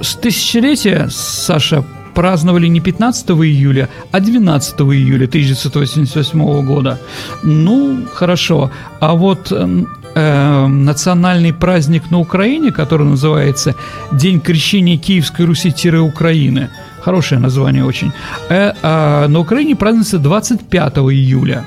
С 0.00 0.14
тысячелетия, 0.14 1.08
Саша, 1.10 1.84
праздновали 2.14 2.66
не 2.66 2.80
15 2.80 3.30
июля, 3.30 3.88
а 4.10 4.20
12 4.20 4.80
июля 4.80 5.26
1988 5.26 6.66
года. 6.66 6.98
Ну, 7.44 8.06
хорошо. 8.12 8.70
А 9.00 9.14
вот 9.14 9.52
э, 9.52 10.66
национальный 10.66 11.52
праздник 11.52 12.10
на 12.10 12.18
Украине, 12.18 12.72
который 12.72 13.06
называется 13.06 13.76
День 14.10 14.40
крещения 14.40 14.98
Киевской 14.98 15.46
Руси-Украины, 15.46 16.70
хорошее 17.08 17.40
название 17.40 17.86
очень, 17.86 18.12
э, 18.50 18.74
э, 18.82 19.26
на 19.28 19.38
Украине 19.38 19.74
празднуется 19.74 20.18
25 20.18 20.98
июля. 21.10 21.64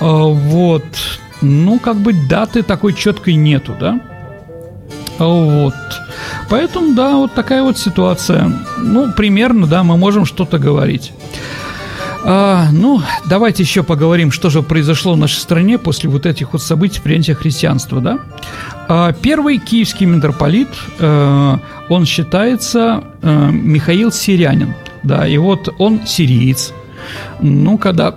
Э, 0.00 0.06
вот. 0.06 0.84
Ну, 1.42 1.78
как 1.78 1.96
бы 1.96 2.14
даты 2.30 2.62
такой 2.62 2.94
четкой 2.94 3.34
нету, 3.34 3.76
да? 3.78 4.00
Вот. 5.18 5.74
Поэтому, 6.48 6.94
да, 6.94 7.16
вот 7.16 7.34
такая 7.34 7.62
вот 7.62 7.76
ситуация. 7.76 8.50
Ну, 8.78 9.12
примерно, 9.12 9.66
да, 9.66 9.82
мы 9.82 9.98
можем 9.98 10.24
что-то 10.24 10.58
говорить. 10.58 11.12
А, 12.24 12.68
ну, 12.72 13.02
давайте 13.26 13.62
еще 13.62 13.82
поговорим, 13.82 14.32
что 14.32 14.48
же 14.48 14.62
произошло 14.62 15.12
в 15.12 15.18
нашей 15.18 15.40
стране 15.40 15.76
после 15.78 16.08
вот 16.08 16.24
этих 16.24 16.54
вот 16.54 16.62
событий 16.62 17.02
принятия 17.02 17.34
христианства, 17.34 18.00
да? 18.00 18.18
А, 18.88 19.12
первый 19.12 19.58
киевский 19.58 20.06
митрополит, 20.06 20.68
э, 20.98 21.56
он 21.88 22.04
считается 22.06 23.02
э, 23.22 23.50
Михаил 23.50 24.12
Сирянин, 24.12 24.74
да, 25.02 25.26
и 25.26 25.38
вот 25.38 25.74
он 25.78 26.06
сириец. 26.06 26.72
Ну, 27.40 27.78
когда 27.78 28.16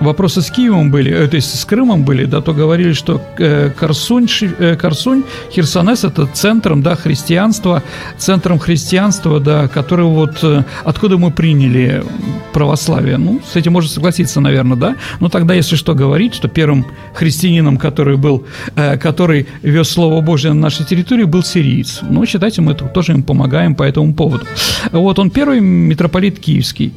вопросы 0.00 0.42
с 0.42 0.50
Киевом 0.50 0.90
были, 0.90 1.10
э, 1.10 1.28
то 1.28 1.36
есть 1.36 1.58
с 1.58 1.64
Крымом 1.64 2.04
были, 2.04 2.24
да, 2.24 2.40
то 2.40 2.52
говорили, 2.52 2.92
что 2.92 3.20
э, 3.38 3.70
Корсунь, 3.70 4.28
э, 4.58 4.76
Корсунь, 4.76 5.24
Херсонес– 5.52 6.04
это 6.04 6.26
центром, 6.26 6.82
да, 6.82 6.94
христианства, 6.96 7.82
центром 8.18 8.58
христианства, 8.58 9.40
да, 9.40 9.68
который 9.68 10.04
вот, 10.04 10.44
откуда 10.84 11.18
мы 11.18 11.30
приняли 11.30 12.04
православие. 12.52 13.16
Ну, 13.16 13.40
с 13.52 13.56
этим 13.56 13.72
можно 13.72 13.90
согласиться, 13.90 14.40
наверное, 14.40 14.76
да. 14.76 14.96
Но 15.20 15.28
тогда, 15.28 15.54
если 15.54 15.76
что 15.76 15.94
говорить, 15.94 16.34
что 16.34 16.48
первым 16.48 16.86
христианином, 17.14 17.76
который 17.76 18.16
был, 18.16 18.44
который 18.74 19.46
вез 19.62 19.88
Слово 19.88 20.20
Божье 20.20 20.52
на 20.52 20.60
нашей 20.60 20.86
территории, 20.86 21.24
был 21.24 21.42
сириец. 21.42 22.00
Ну, 22.02 22.24
считайте, 22.26 22.62
мы 22.62 22.74
тоже 22.74 23.12
им 23.12 23.22
помогаем 23.22 23.74
по 23.74 23.82
этому 23.82 24.14
поводу. 24.14 24.46
Вот 24.92 25.18
он 25.18 25.30
первый 25.30 25.60
митрополит 25.60 26.38
киевский. 26.38 26.92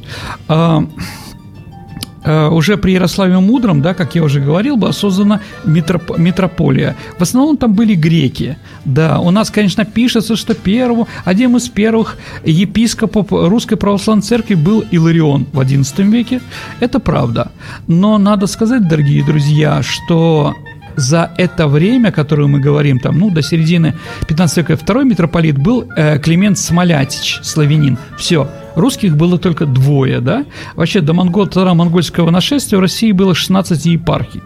Э, 2.28 2.48
уже 2.48 2.76
при 2.76 2.92
Ярославе 2.92 3.38
Мудром, 3.38 3.80
да, 3.80 3.94
как 3.94 4.14
я 4.14 4.22
уже 4.22 4.40
говорил, 4.40 4.76
была 4.76 4.92
создана 4.92 5.40
метроп, 5.64 6.18
метрополия. 6.18 6.94
В 7.18 7.22
основном 7.22 7.56
там 7.56 7.72
были 7.72 7.94
греки. 7.94 8.58
Да, 8.84 9.18
у 9.18 9.30
нас, 9.30 9.50
конечно, 9.50 9.86
пишется, 9.86 10.36
что 10.36 10.54
первым, 10.54 11.06
одним 11.24 11.56
из 11.56 11.70
первых 11.70 12.18
епископов 12.44 13.28
Русской 13.30 13.76
Православной 13.76 14.22
Церкви 14.22 14.56
был 14.56 14.84
Иларион 14.90 15.46
в 15.52 15.58
XI 15.58 16.10
веке. 16.10 16.42
Это 16.80 17.00
правда. 17.00 17.50
Но 17.86 18.18
надо 18.18 18.46
сказать, 18.46 18.86
дорогие 18.86 19.24
друзья, 19.24 19.82
что 19.82 20.54
за 20.96 21.30
это 21.38 21.66
время, 21.66 22.12
которое 22.12 22.46
мы 22.46 22.60
говорим, 22.60 22.98
там, 22.98 23.18
ну, 23.18 23.30
до 23.30 23.40
середины 23.40 23.94
15 24.26 24.56
века, 24.58 24.76
второй 24.76 25.04
митрополит 25.04 25.56
был 25.56 25.84
э, 25.96 26.18
Климент 26.18 26.58
Смолятич, 26.58 27.38
славянин. 27.42 27.96
Все, 28.18 28.50
русских 28.78 29.16
было 29.16 29.38
только 29.38 29.66
двое, 29.66 30.20
да? 30.20 30.44
Вообще 30.74 31.00
до 31.00 31.12
монгол, 31.12 31.48
монгольского 31.54 32.30
нашествия 32.30 32.78
в 32.78 32.82
России 32.82 33.12
было 33.12 33.34
16 33.34 33.86
епархий, 33.86 34.42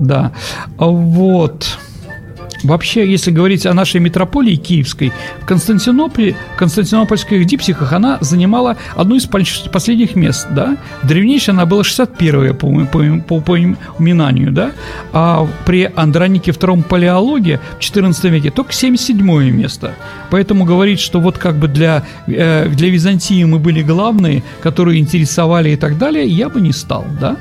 да. 0.00 0.32
Вот. 0.78 1.78
Вообще, 2.62 3.10
если 3.10 3.30
говорить 3.30 3.66
о 3.66 3.74
нашей 3.74 4.00
метрополии 4.00 4.56
киевской, 4.56 5.12
в 5.40 5.46
Константинополе, 5.46 6.36
в 6.54 6.58
константинопольских 6.58 7.44
дипсихах 7.46 7.92
она 7.92 8.18
занимала 8.20 8.76
одно 8.94 9.16
из 9.16 9.26
последних 9.26 10.16
мест, 10.16 10.46
да. 10.50 10.76
В 11.02 11.06
древнейшей 11.06 11.54
она 11.54 11.66
была 11.66 11.82
61-я 11.82 12.54
по, 12.54 12.68
по, 12.86 12.98
по, 13.20 13.20
по 13.20 13.34
упоминанию, 13.36 14.52
да. 14.52 14.72
А 15.12 15.46
при 15.64 15.90
Андронике 15.94 16.52
II 16.52 16.82
палеологии 16.84 17.60
в 17.78 17.80
14 17.80 18.24
веке 18.24 18.50
только 18.50 18.72
77 18.72 19.50
место. 19.50 19.94
Поэтому 20.30 20.64
говорить, 20.64 21.00
что 21.00 21.20
вот 21.20 21.38
как 21.38 21.56
бы 21.56 21.68
для, 21.68 22.04
э, 22.26 22.68
для 22.68 22.90
Византии 22.90 23.44
мы 23.44 23.58
были 23.58 23.82
главные, 23.82 24.42
которые 24.62 25.00
интересовали 25.00 25.70
и 25.70 25.76
так 25.76 25.98
далее, 25.98 26.26
я 26.26 26.48
бы 26.48 26.60
не 26.60 26.72
стал, 26.72 27.04
да. 27.20 27.36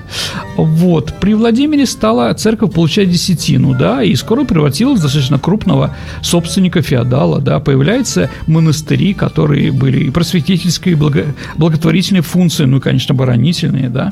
Вот. 0.58 1.14
При 1.20 1.34
Владимире 1.34 1.86
стала 1.86 2.34
церковь 2.34 2.74
получать 2.74 3.10
десятину, 3.10 3.74
да, 3.74 4.04
и 4.04 4.16
скоро 4.16 4.44
превратилась 4.44 5.02
достаточно 5.16 5.40
крупного 5.40 5.96
собственника 6.22 6.82
феодала, 6.82 7.40
да, 7.40 7.60
появляются 7.60 8.30
монастыри, 8.48 9.14
которые 9.14 9.72
были 9.72 10.06
и 10.06 10.10
просветительской, 10.10 10.94
и 10.94 10.96
благо, 10.96 11.26
благотворительной 11.58 12.22
функции, 12.22 12.66
ну 12.66 12.78
и, 12.78 12.80
конечно, 12.80 13.14
оборонительные, 13.16 13.90
да. 13.90 14.12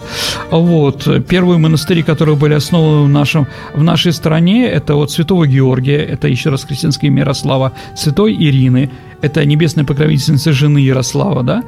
Вот. 0.51 1.07
Первые 1.27 1.57
монастыри, 1.57 2.03
которые 2.03 2.35
были 2.35 2.53
основаны 2.53 3.05
в, 3.05 3.09
нашем, 3.09 3.47
в 3.73 3.83
нашей 3.83 4.13
стране, 4.13 4.67
это 4.67 4.95
вот 4.95 5.11
Святого 5.11 5.47
Георгия, 5.47 5.97
это 5.97 6.27
еще 6.27 6.49
раз 6.49 6.63
христианское 6.63 7.07
имя 7.07 7.19
Ярослава, 7.19 7.73
Святой 7.95 8.33
Ирины, 8.33 8.89
это 9.21 9.45
небесная 9.45 9.85
покровительница 9.85 10.51
жены 10.51 10.79
Ярослава, 10.79 11.43
да, 11.43 11.63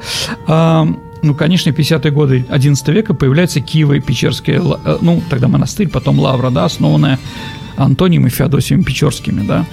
ну, 1.25 1.33
конечно, 1.33 1.71
в 1.71 1.75
50-е 1.75 2.11
годы 2.11 2.45
XI 2.49 2.93
века 2.93 3.13
появляется 3.13 3.59
Киево-Печерская, 3.59 4.79
э, 4.85 4.97
ну, 5.01 5.21
тогда 5.29 5.47
монастырь, 5.47 5.89
потом 5.89 6.19
Лавра, 6.19 6.51
да, 6.51 6.65
основанная 6.65 7.19
Антонием 7.77 8.27
и 8.27 8.29
Феодосием 8.29 8.83
Печорскими, 8.83 9.45
да. 9.45 9.65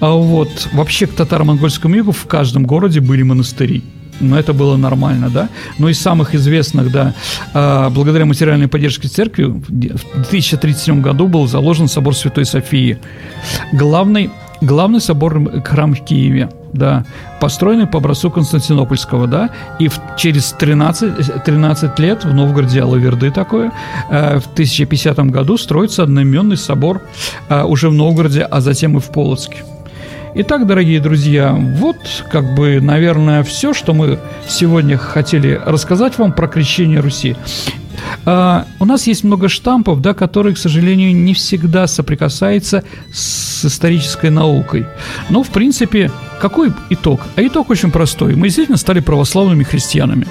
А 0.00 0.12
вот 0.12 0.68
вообще 0.72 1.06
к 1.06 1.12
татаро-монгольскому 1.12 1.96
югу 1.96 2.12
в 2.12 2.26
каждом 2.26 2.64
городе 2.64 3.00
были 3.00 3.22
монастыри. 3.22 3.82
Но 4.20 4.38
это 4.38 4.52
было 4.52 4.76
нормально, 4.76 5.28
да. 5.28 5.48
Но 5.78 5.88
из 5.88 6.00
самых 6.00 6.36
известных, 6.36 6.92
да, 6.92 7.14
а, 7.52 7.90
благодаря 7.90 8.24
материальной 8.24 8.68
поддержке 8.68 9.08
церкви 9.08 9.44
в 9.44 9.70
2037 9.70 11.02
году 11.02 11.26
был 11.26 11.48
заложен 11.48 11.88
собор 11.88 12.14
Святой 12.14 12.44
Софии. 12.44 12.98
Главный, 13.72 14.30
главный 14.60 15.00
собор 15.00 15.62
храм 15.64 15.94
в 15.94 16.04
Киеве 16.04 16.48
да, 16.74 17.04
построенный 17.40 17.86
по 17.86 17.98
образцу 17.98 18.30
Константинопольского, 18.30 19.26
да, 19.26 19.50
и 19.78 19.88
в, 19.88 19.98
через 20.16 20.52
13, 20.52 21.42
13 21.44 21.98
лет 21.98 22.24
в 22.24 22.34
Новгороде 22.34 22.82
Алаверды 22.82 23.30
такое, 23.30 23.72
э, 24.10 24.38
в 24.38 24.46
1050 24.52 25.18
году 25.30 25.56
строится 25.56 26.02
одноименный 26.02 26.56
собор 26.56 27.02
э, 27.48 27.62
уже 27.62 27.88
в 27.88 27.94
Новгороде, 27.94 28.42
а 28.42 28.60
затем 28.60 28.96
и 28.96 29.00
в 29.00 29.10
Полоцке. 29.10 29.64
Итак, 30.36 30.66
дорогие 30.66 30.98
друзья, 30.98 31.52
вот 31.52 32.24
как 32.28 32.56
бы, 32.56 32.80
наверное, 32.80 33.44
все, 33.44 33.72
что 33.72 33.94
мы 33.94 34.18
сегодня 34.48 34.96
хотели 34.96 35.60
рассказать 35.64 36.18
вам 36.18 36.32
про 36.32 36.48
крещение 36.48 36.98
Руси. 36.98 37.36
А, 38.26 38.66
у 38.80 38.84
нас 38.84 39.06
есть 39.06 39.22
много 39.22 39.48
штампов, 39.48 40.00
да, 40.00 40.12
которые, 40.12 40.56
к 40.56 40.58
сожалению, 40.58 41.14
не 41.14 41.34
всегда 41.34 41.86
соприкасаются 41.86 42.82
с 43.12 43.64
исторической 43.64 44.30
наукой. 44.30 44.86
Но, 45.30 45.44
в 45.44 45.50
принципе, 45.50 46.10
какой 46.40 46.72
итог? 46.90 47.20
А 47.36 47.42
итог 47.46 47.70
очень 47.70 47.92
простой. 47.92 48.34
Мы 48.34 48.48
действительно 48.48 48.76
стали 48.76 48.98
православными 48.98 49.62
христианами 49.62 50.26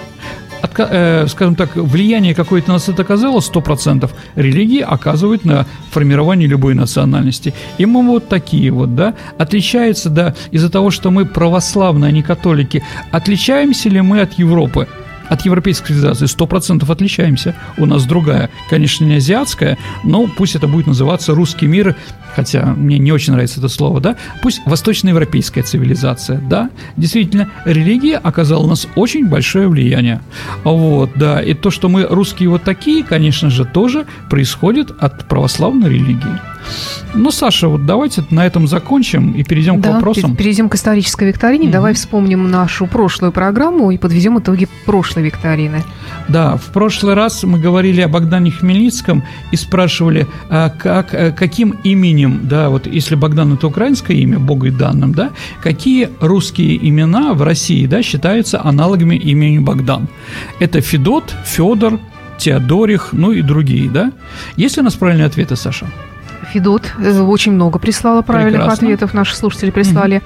отка- 0.64 0.88
э, 0.90 1.28
скажем 1.28 1.56
так, 1.56 1.76
влияние 1.76 2.34
какое-то 2.34 2.70
на 2.70 2.74
нас 2.76 2.90
это 2.90 3.02
оказало 3.02 3.42
100%, 3.42 4.10
религии 4.36 4.82
оказывают 4.82 5.46
на 5.46 5.66
формирование 5.92 6.48
любой 6.48 6.74
национальности. 6.74 7.54
И 7.78 7.86
мы 7.86 8.02
вот 8.04 8.30
такие 8.30 8.72
вот, 8.72 8.96
да, 8.96 9.14
отличается, 9.38 10.10
да, 10.10 10.34
из-за 10.52 10.70
того, 10.70 10.90
что 10.92 11.12
мы 11.12 11.26
православные, 11.26 12.10
а 12.10 12.12
не 12.12 12.24
католики, 12.24 12.84
отличаемся 13.12 13.90
ли 13.90 14.02
мы 14.02 14.22
от 14.22 14.34
Европы? 14.40 14.88
От 15.30 15.46
европейской 15.46 15.88
цивилизации 15.88 16.26
100% 16.26 16.92
отличаемся. 16.92 17.56
У 17.78 17.86
нас 17.86 18.06
другая, 18.06 18.50
конечно, 18.70 19.06
не 19.06 19.16
азиатская, 19.16 19.78
но 20.04 20.28
пусть 20.28 20.56
это 20.56 20.68
будет 20.68 20.88
называться 20.88 21.34
русский 21.34 21.68
мир, 21.68 21.96
хотя 22.36 22.66
мне 22.66 22.98
не 22.98 23.12
очень 23.12 23.34
нравится 23.34 23.60
это 23.60 23.70
слово, 23.70 24.00
да, 24.00 24.16
пусть 24.42 24.62
восточноевропейская 24.66 25.64
цивилизация, 25.64 26.40
да, 26.40 26.70
действительно, 26.98 27.50
религия 27.66 28.18
оказала 28.18 28.64
на 28.64 28.70
нас 28.70 28.88
очень 28.96 29.28
большое 29.28 29.68
влияние. 29.68 30.22
Вот, 30.64 31.12
да, 31.16 31.42
и 31.42 31.54
то, 31.54 31.70
что 31.72 31.90
мы 31.90 32.04
русские 32.04 32.50
вот 32.50 32.64
такие, 32.64 33.04
конечно 33.04 33.50
же, 33.50 33.66
тоже 33.66 34.06
происходит 34.30 34.92
от 35.00 35.28
православной 35.28 35.90
религии. 35.90 36.53
Ну, 37.14 37.32
Саша, 37.32 37.68
вот 37.68 37.86
давайте 37.86 38.24
на 38.30 38.46
этом 38.46 38.68
закончим 38.68 39.34
и 39.34 39.44
перейдем 39.44 39.82
да, 39.82 39.90
к 39.90 39.94
вопросам. 39.96 40.36
Перейдем 40.36 40.70
к 40.70 40.76
исторической 40.76 41.28
викторине. 41.28 41.66
Угу. 41.66 41.72
Давай 41.72 41.94
вспомним 41.94 42.50
нашу 42.50 42.88
прошлую 42.88 43.32
программу 43.32 43.92
и 43.92 43.98
подведем 43.98 44.40
итоги 44.40 44.68
прошлой 44.86 45.24
викторины. 45.24 45.84
Да, 46.28 46.58
в 46.58 46.72
прошлый 46.72 47.14
раз 47.14 47.44
мы 47.44 47.60
говорили 47.60 48.02
о 48.02 48.08
Богдане 48.08 48.52
Хмельницком 48.52 49.24
и 49.52 49.56
спрашивали, 49.56 50.28
а 50.50 50.70
как, 50.70 51.14
э, 51.14 51.32
каким 51.32 51.72
именем, 51.84 52.42
да, 52.44 52.70
вот 52.70 52.88
если 52.88 53.16
Богдан 53.16 53.54
это 53.54 53.68
украинское 53.68 54.18
имя, 54.18 54.40
Богой 54.40 54.72
данным, 54.72 55.14
да, 55.14 55.32
какие 55.62 56.10
русские 56.20 56.78
имена 56.88 57.34
в 57.34 57.44
России, 57.44 57.86
да, 57.86 58.02
считаются 58.02 58.64
аналогами 58.64 59.16
имени 59.16 59.60
Богдан? 59.60 60.08
Это 60.60 60.82
Федот, 60.82 61.34
Федор, 61.46 62.00
Теодорих, 62.38 63.10
ну 63.14 63.32
и 63.32 63.42
другие, 63.42 63.90
да? 63.90 64.12
Есть 64.58 64.78
ли 64.78 64.82
у 64.82 64.84
нас 64.84 64.96
правильные 64.96 65.28
ответы, 65.28 65.56
Саша? 65.56 65.86
Федот 66.54 66.94
э, 67.00 67.20
очень 67.20 67.52
много 67.54 67.80
прислала 67.80 68.22
правильных 68.22 68.62
Прекрасно. 68.62 68.88
ответов, 68.88 69.14
наши 69.14 69.36
слушатели 69.36 69.72
прислали. 69.72 70.18
Угу. 70.18 70.24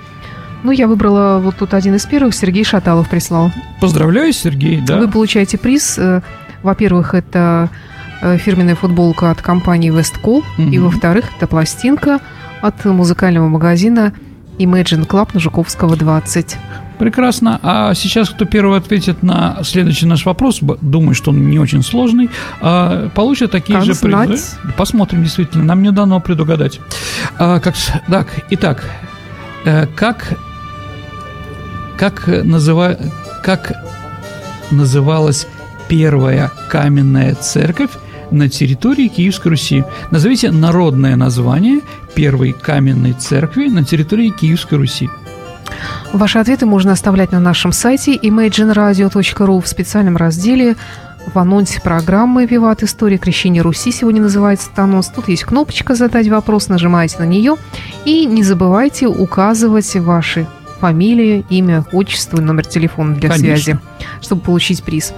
Ну, 0.64 0.72
я 0.72 0.88
выбрала 0.88 1.40
вот 1.40 1.56
тут 1.56 1.74
один 1.74 1.96
из 1.96 2.06
первых, 2.06 2.36
Сергей 2.36 2.66
Шаталов 2.66 3.10
прислал. 3.10 3.52
Поздравляю, 3.80 4.34
Сергей, 4.34 4.82
да. 4.82 4.98
Вы 4.98 5.08
получаете 5.08 5.58
приз. 5.58 5.98
Э, 5.98 6.22
во-первых, 6.64 7.14
это 7.14 7.70
э, 8.22 8.38
фирменная 8.38 8.76
футболка 8.76 9.32
от 9.32 9.42
компании 9.42 9.92
Westcall, 9.92 10.44
угу. 10.58 10.62
и 10.62 10.78
во-вторых, 10.80 11.26
это 11.38 11.48
пластинка 11.48 12.20
от 12.62 12.84
музыкального 12.84 13.48
магазина 13.48 14.12
Imagine 14.58 15.08
Club 15.08 15.30
на 15.34 15.40
Жуковского 15.40 15.96
20. 15.96 16.58
Прекрасно. 16.98 17.60
А 17.62 17.94
сейчас, 17.94 18.30
кто 18.30 18.46
первый 18.46 18.78
ответит 18.78 19.24
на 19.24 19.60
следующий 19.64 20.06
наш 20.06 20.26
вопрос, 20.26 20.60
думаю, 20.82 21.14
что 21.14 21.32
он 21.32 21.50
не 21.50 21.60
очень 21.60 21.84
сложный, 21.84 22.30
а, 22.60 23.10
получит 23.10 23.52
такие 23.52 23.78
как 23.78 23.86
же 23.86 23.96
призы. 23.96 24.58
Посмотрим, 24.76 25.24
действительно. 25.24 25.64
Нам 25.64 25.84
не 25.84 25.92
дано 25.92 26.20
предугадать. 26.20 26.80
А, 27.38 27.60
как, 27.60 27.76
так, 28.08 28.28
итак, 28.50 28.84
э, 29.66 29.86
как, 29.96 30.38
как, 31.98 32.28
называ, 32.28 32.98
как 33.44 33.74
называлась 34.72 35.48
первая 35.88 36.52
каменная 36.68 37.36
церковь 37.36 37.92
на 38.32 38.50
территории 38.50 39.08
Киевской 39.08 39.50
Руси. 39.50 39.84
Назовите 40.12 40.52
народное 40.52 41.16
название 41.16 41.82
первой 42.16 42.54
каменной 42.54 43.14
церкви 43.14 43.68
на 43.68 43.86
территории 43.86 44.30
Киевской 44.30 44.76
Руси. 44.76 45.10
Ваши 46.14 46.40
ответы 46.40 46.66
можно 46.66 46.92
оставлять 46.94 47.32
на 47.32 47.40
нашем 47.40 47.72
сайте 47.72 48.16
imagineradio.ru 48.16 49.62
в 49.62 49.68
специальном 49.68 50.18
разделе 50.18 50.76
в 51.34 51.38
анонсе 51.38 51.82
программы 51.82 52.46
«Виват. 52.46 52.84
История 52.84 53.18
крещения 53.18 53.62
Руси». 53.62 53.92
Сегодня 53.92 54.22
называется 54.22 54.68
этот 54.68 54.80
анонс. 54.80 55.08
Тут 55.08 55.28
есть 55.28 55.44
кнопочка 55.44 55.96
«Задать 55.96 56.28
вопрос», 56.30 56.70
нажимаете 56.70 57.18
на 57.20 57.26
нее. 57.26 57.56
И 58.06 58.26
не 58.26 58.44
забывайте 58.44 59.08
указывать 59.08 59.96
ваши 59.96 60.48
фамилию, 60.80 61.44
имя, 61.50 61.86
отчество 61.92 62.38
и 62.38 62.42
номер 62.42 62.66
телефона 62.66 63.16
для 63.16 63.30
Конечно. 63.30 63.56
связи, 63.56 63.80
чтобы 64.22 64.42
получить 64.42 64.84
приз. 64.84 65.14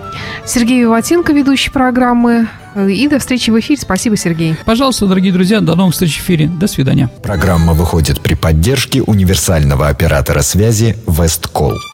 Сергей 0.46 0.82
Виватенко, 0.82 1.34
ведущий 1.34 1.72
программы. 1.72 2.48
И 2.76 3.08
до 3.08 3.18
встречи 3.18 3.50
в 3.50 3.60
эфире. 3.60 3.80
Спасибо, 3.82 4.16
Сергей. 4.16 4.56
Пожалуйста, 4.64 5.08
дорогие 5.08 5.34
друзья, 5.34 5.60
до 5.60 5.76
новых 5.76 5.94
встреч 5.94 6.18
в 6.18 6.22
эфире. 6.22 6.48
До 6.48 6.68
свидания. 6.68 7.10
Программа 7.24 7.74
выходит 7.74 8.22
при 8.22 8.36
поддержке 8.36 9.02
универсального 9.02 9.88
оператора 9.88 10.42
связи 10.42 10.96
«Весткол». 11.08 11.80